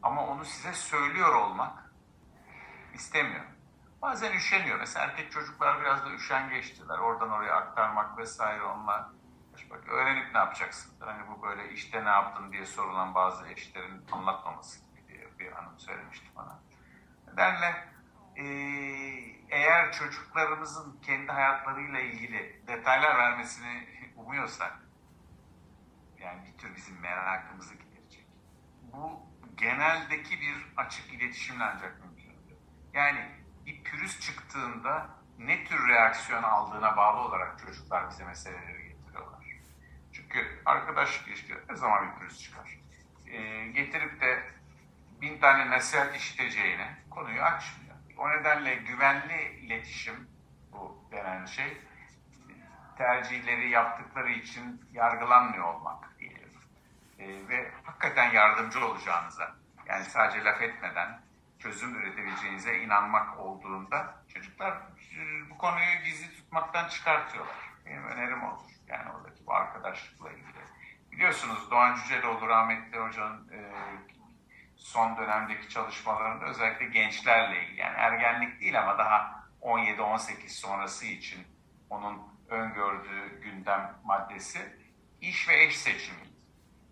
Ama 0.02 0.26
onu 0.26 0.44
size 0.44 0.72
söylüyor 0.72 1.34
olmak 1.34 1.92
istemiyor. 2.94 3.44
Bazen 4.02 4.32
üşeniyor. 4.32 4.78
Mesela 4.78 5.06
erkek 5.06 5.32
çocuklar 5.32 5.80
biraz 5.80 6.04
da 6.06 6.10
üşengeçtiler. 6.10 6.98
Oradan 6.98 7.30
oraya 7.30 7.54
aktarmak 7.54 8.18
vesaire 8.18 8.62
onlar. 8.62 9.04
Bak 9.70 9.88
öğrenip 9.88 10.32
ne 10.32 10.38
yapacaksın? 10.38 10.92
Hani 11.00 11.28
bu 11.28 11.42
böyle 11.42 11.72
işte 11.72 12.04
ne 12.04 12.08
yaptın 12.08 12.52
diye 12.52 12.66
sorulan 12.66 13.14
bazı 13.14 13.48
eşlerin 13.48 14.06
anlatmaması 14.12 14.80
gibi 14.80 15.08
diye 15.08 15.38
bir 15.38 15.52
hanım 15.52 15.78
söylemişti 15.78 16.26
bana. 16.36 16.58
Nedenle 17.26 17.88
e, 18.38 18.44
eğer 19.50 19.92
çocuklarımızın 19.92 21.00
kendi 21.02 21.32
hayatlarıyla 21.32 22.00
ilgili 22.00 22.62
detaylar 22.66 23.18
vermesini 23.18 23.88
umuyorsak 24.16 24.78
yani 26.18 26.46
bir 26.46 26.58
tür 26.58 26.76
bizim 26.76 27.00
merakımızı 27.00 27.74
giderecek. 27.74 28.26
Bu 28.82 29.20
geneldeki 29.56 30.40
bir 30.40 30.66
açık 30.76 31.12
iletişimle 31.12 31.64
ancak 31.64 32.00
mümkündür. 32.00 32.56
Yani 32.92 33.28
bir 33.66 33.84
pürüz 33.84 34.20
çıktığında 34.20 35.10
ne 35.38 35.64
tür 35.64 35.88
reaksiyon 35.88 36.42
aldığına 36.42 36.96
bağlı 36.96 37.20
olarak 37.20 37.58
çocuklar 37.58 38.10
bize 38.10 38.24
meseleleri 38.24 38.88
getiriyorlar. 38.88 39.44
Çünkü 40.12 40.62
arkadaş 40.64 41.26
ilişkileri 41.26 41.60
ne 41.70 41.76
zaman 41.76 42.10
bir 42.10 42.18
pürüz 42.18 42.42
çıkar? 42.42 42.78
E, 43.26 43.66
getirip 43.66 44.20
de 44.20 44.42
bin 45.20 45.40
tane 45.40 45.70
nasihat 45.70 46.16
işiteceğine 46.16 46.96
konuyu 47.10 47.42
açmıyor. 47.42 47.87
O 48.18 48.30
nedenle 48.30 48.74
güvenli 48.74 49.42
iletişim 49.42 50.28
bu 50.72 51.08
denen 51.12 51.46
şey 51.46 51.78
tercihleri 52.98 53.70
yaptıkları 53.70 54.30
için 54.30 54.90
yargılanmıyor 54.92 55.74
olmak 55.74 56.18
diyelim. 56.18 56.52
E, 57.18 57.48
ve 57.48 57.70
hakikaten 57.84 58.30
yardımcı 58.30 58.86
olacağınıza 58.86 59.54
yani 59.86 60.04
sadece 60.04 60.44
laf 60.44 60.62
etmeden 60.62 61.20
çözüm 61.58 61.94
üretebileceğinize 61.94 62.78
inanmak 62.78 63.38
olduğunda 63.38 64.24
çocuklar 64.34 64.72
e, 64.72 65.50
bu 65.50 65.58
konuyu 65.58 66.02
gizli 66.04 66.36
tutmaktan 66.36 66.88
çıkartıyorlar. 66.88 67.56
Benim 67.86 68.04
önerim 68.04 68.44
olur. 68.44 68.70
Yani 68.88 69.10
oradaki 69.10 69.46
bu 69.46 69.54
arkadaşlıkla 69.54 70.32
ilgili. 70.32 70.58
Biliyorsunuz 71.12 71.70
Doğan 71.70 71.94
Cüceloğlu 71.94 72.48
rahmetli 72.48 72.98
hocanın 72.98 73.48
e, 73.52 73.72
son 74.78 75.16
dönemdeki 75.16 75.68
çalışmalarında 75.68 76.44
özellikle 76.44 76.86
gençlerle 76.86 77.64
ilgili 77.64 77.80
yani 77.80 77.94
ergenlik 77.96 78.60
değil 78.60 78.80
ama 78.80 78.98
daha 78.98 79.44
17-18 79.62 80.48
sonrası 80.48 81.06
için 81.06 81.46
onun 81.90 82.22
öngördüğü 82.48 83.40
gündem 83.40 83.94
maddesi 84.04 84.58
iş 85.20 85.48
ve 85.48 85.64
eş 85.64 85.78
seçimi. 85.78 86.28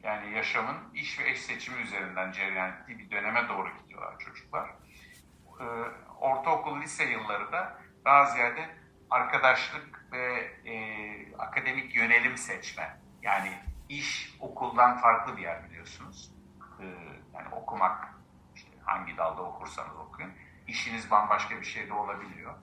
Yani 0.03 0.37
yaşamın 0.37 0.95
iş 0.95 1.21
ve 1.21 1.31
eş 1.31 1.41
seçimi 1.41 1.83
üzerinden 1.83 2.33
cereyan 2.33 2.73
ettiği 2.73 2.99
bir 2.99 3.11
döneme 3.11 3.49
doğru 3.49 3.69
gidiyorlar 3.83 4.19
çocuklar. 4.19 4.71
Ee, 5.61 5.65
ortaokul, 6.21 6.81
lise 6.81 7.05
yılları 7.05 7.53
da 7.53 7.79
daha 8.05 8.25
ziyade 8.25 8.69
arkadaşlık 9.11 10.13
ve 10.13 10.35
e, 10.65 11.37
akademik 11.39 11.97
yönelim 11.97 12.37
seçme. 12.37 13.01
Yani 13.23 13.53
iş 13.89 14.37
okuldan 14.41 14.99
farklı 14.99 15.37
bir 15.37 15.43
yer 15.43 15.65
biliyorsunuz. 15.65 16.33
Ee, 16.81 16.85
yani 17.37 17.55
okumak, 17.55 18.15
işte 18.55 18.71
hangi 18.85 19.17
dalda 19.17 19.43
okursanız 19.43 19.97
okuyun. 19.97 20.33
İşiniz 20.67 21.11
bambaşka 21.11 21.61
bir 21.61 21.65
şey 21.67 21.89
de 21.89 21.93
olabiliyor. 21.93 22.55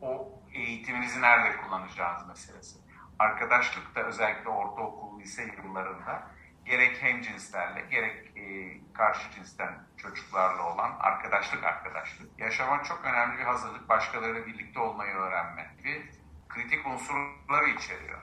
O 0.00 0.28
eğitiminizi 0.52 1.20
nerede 1.20 1.56
kullanacağınız 1.56 2.28
meselesi. 2.28 2.78
Arkadaşlık 3.18 3.94
da 3.94 4.02
özellikle 4.02 4.48
ortaokul, 4.48 5.20
lise 5.20 5.42
yıllarında 5.64 6.22
gerek 6.64 7.02
hem 7.02 7.22
cinslerle 7.22 7.80
gerek 7.80 8.36
e, 8.36 8.76
karşı 8.92 9.30
cinsten 9.30 9.86
çocuklarla 9.96 10.72
olan 10.72 10.96
arkadaşlık 11.00 11.64
arkadaşlık. 11.64 12.38
Yaşama 12.38 12.82
çok 12.82 13.04
önemli 13.04 13.38
bir 13.38 13.44
hazırlık, 13.44 13.88
başkalarıyla 13.88 14.46
birlikte 14.46 14.80
olmayı 14.80 15.14
öğrenme 15.14 15.74
gibi 15.78 16.10
kritik 16.48 16.86
unsurları 16.86 17.68
içeriyor. 17.68 18.22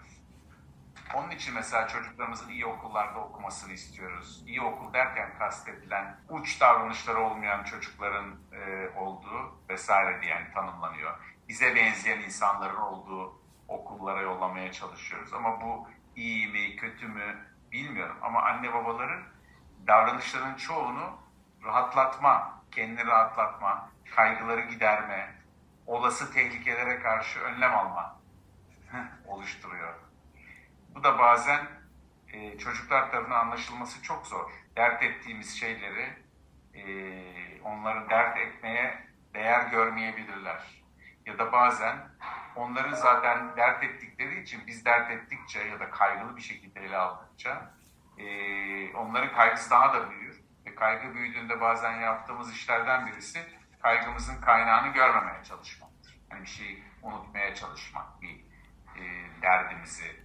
Onun 1.14 1.30
için 1.30 1.54
mesela 1.54 1.88
çocuklarımızın 1.88 2.50
iyi 2.50 2.66
okullarda 2.66 3.20
okumasını 3.20 3.74
istiyoruz. 3.74 4.44
İyi 4.48 4.62
okul 4.62 4.94
derken 4.94 5.38
kastedilen 5.40 6.18
uç 6.30 6.62
davranışları 6.62 7.20
olmayan 7.20 7.64
çocukların 7.64 8.36
e, 8.52 8.90
olduğu 8.98 9.60
vesaire 9.70 10.22
diye 10.22 10.32
yani 10.32 10.54
tanımlanıyor. 10.54 11.20
Bize 11.48 11.76
benzeyen 11.76 12.20
insanların 12.20 12.78
olduğu 12.78 13.42
okullara 13.68 14.22
yollamaya 14.22 14.72
çalışıyoruz. 14.72 15.34
Ama 15.34 15.62
bu 15.62 15.88
iyi 16.16 16.48
mi, 16.48 16.76
kötü 16.76 17.08
mü 17.08 17.38
bilmiyorum. 17.72 18.18
Ama 18.22 18.42
anne 18.42 18.74
babaların 18.74 19.24
davranışların 19.88 20.56
çoğunu 20.56 21.18
rahatlatma, 21.64 22.62
kendini 22.72 23.06
rahatlatma, 23.06 23.90
kaygıları 24.16 24.62
giderme, 24.62 25.36
olası 25.86 26.34
tehlikelere 26.34 27.00
karşı 27.00 27.40
önlem 27.40 27.76
alma 27.76 28.20
oluşturuyor. 29.28 30.05
Bu 30.96 31.04
da 31.04 31.20
bazen 31.20 31.68
e, 32.34 32.58
çocuklar 32.58 33.12
tarafından 33.12 33.40
anlaşılması 33.40 34.02
çok 34.02 34.28
zor. 34.28 34.52
Dert 34.78 35.04
ettiğimiz 35.04 35.60
şeyleri 35.60 36.14
e, 36.74 36.84
onları 37.62 38.10
dert 38.10 38.38
etmeye 38.38 39.06
değer 39.34 39.68
görmeyebilirler. 39.68 40.84
Ya 41.26 41.40
da 41.40 41.52
bazen 41.52 41.98
onları 42.56 42.96
zaten 42.96 43.58
dert 43.58 43.84
ettikleri 43.84 44.42
için 44.42 44.68
biz 44.68 44.86
dert 44.86 45.12
ettikçe 45.12 45.60
ya 45.60 45.80
da 45.80 45.90
kaygılı 45.90 46.36
bir 46.36 46.42
şekilde 46.42 46.80
ele 46.80 46.98
aldıkça 46.98 47.74
e, 48.18 48.26
onların 48.94 49.36
kaygısı 49.36 49.70
daha 49.70 49.94
da 49.94 50.10
büyür. 50.12 50.42
Ve 50.66 50.76
kaygı 50.76 51.16
büyüdüğünde 51.16 51.62
bazen 51.62 52.00
yaptığımız 52.00 52.54
işlerden 52.54 53.08
birisi 53.08 53.40
kaygımızın 53.82 54.42
kaynağını 54.42 54.94
görmemeye 54.94 55.44
çalışmaktır. 55.44 56.20
Yani 56.32 56.42
bir 56.42 56.48
şeyi 56.50 56.84
unutmaya 57.02 57.56
çalışmak, 57.56 58.22
bir 58.22 58.46
e, 58.96 59.02
derdimizi. 59.42 60.25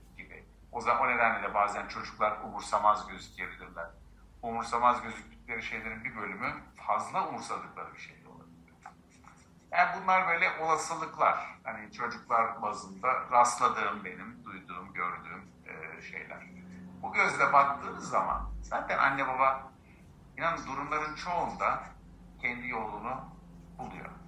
O 0.73 0.81
zaman 0.81 1.03
o 1.03 1.09
nedenle 1.09 1.43
de 1.43 1.55
bazen 1.55 1.89
çocuklar 1.89 2.39
umursamaz 2.45 3.09
gözükebilirler. 3.09 3.91
Umursamaz 4.43 5.03
gözüktükleri 5.03 5.63
şeylerin 5.63 6.05
bir 6.05 6.17
bölümü 6.17 6.55
fazla 6.87 7.29
umursadıkları 7.29 7.95
bir 7.95 8.01
şey 8.01 8.27
olabilir. 8.27 8.75
Yani 9.71 10.03
bunlar 10.03 10.29
böyle 10.29 10.51
olasılıklar. 10.61 11.59
Hani 11.65 11.93
çocuklar 11.93 12.63
bazında 12.63 13.31
rastladığım 13.31 14.05
benim, 14.05 14.45
duyduğum, 14.45 14.93
gördüğüm 14.93 15.53
e, 15.67 16.03
şeyler. 16.03 16.47
Bu 17.03 17.13
gözle 17.13 17.53
baktığınız 17.53 18.09
zaman 18.09 18.51
zaten 18.63 18.99
anne 18.99 19.29
baba 19.29 19.73
inanın 20.37 20.67
durumların 20.67 21.15
çoğunda 21.15 21.83
kendi 22.41 22.69
yolunu 22.69 23.21
buluyor. 23.79 24.20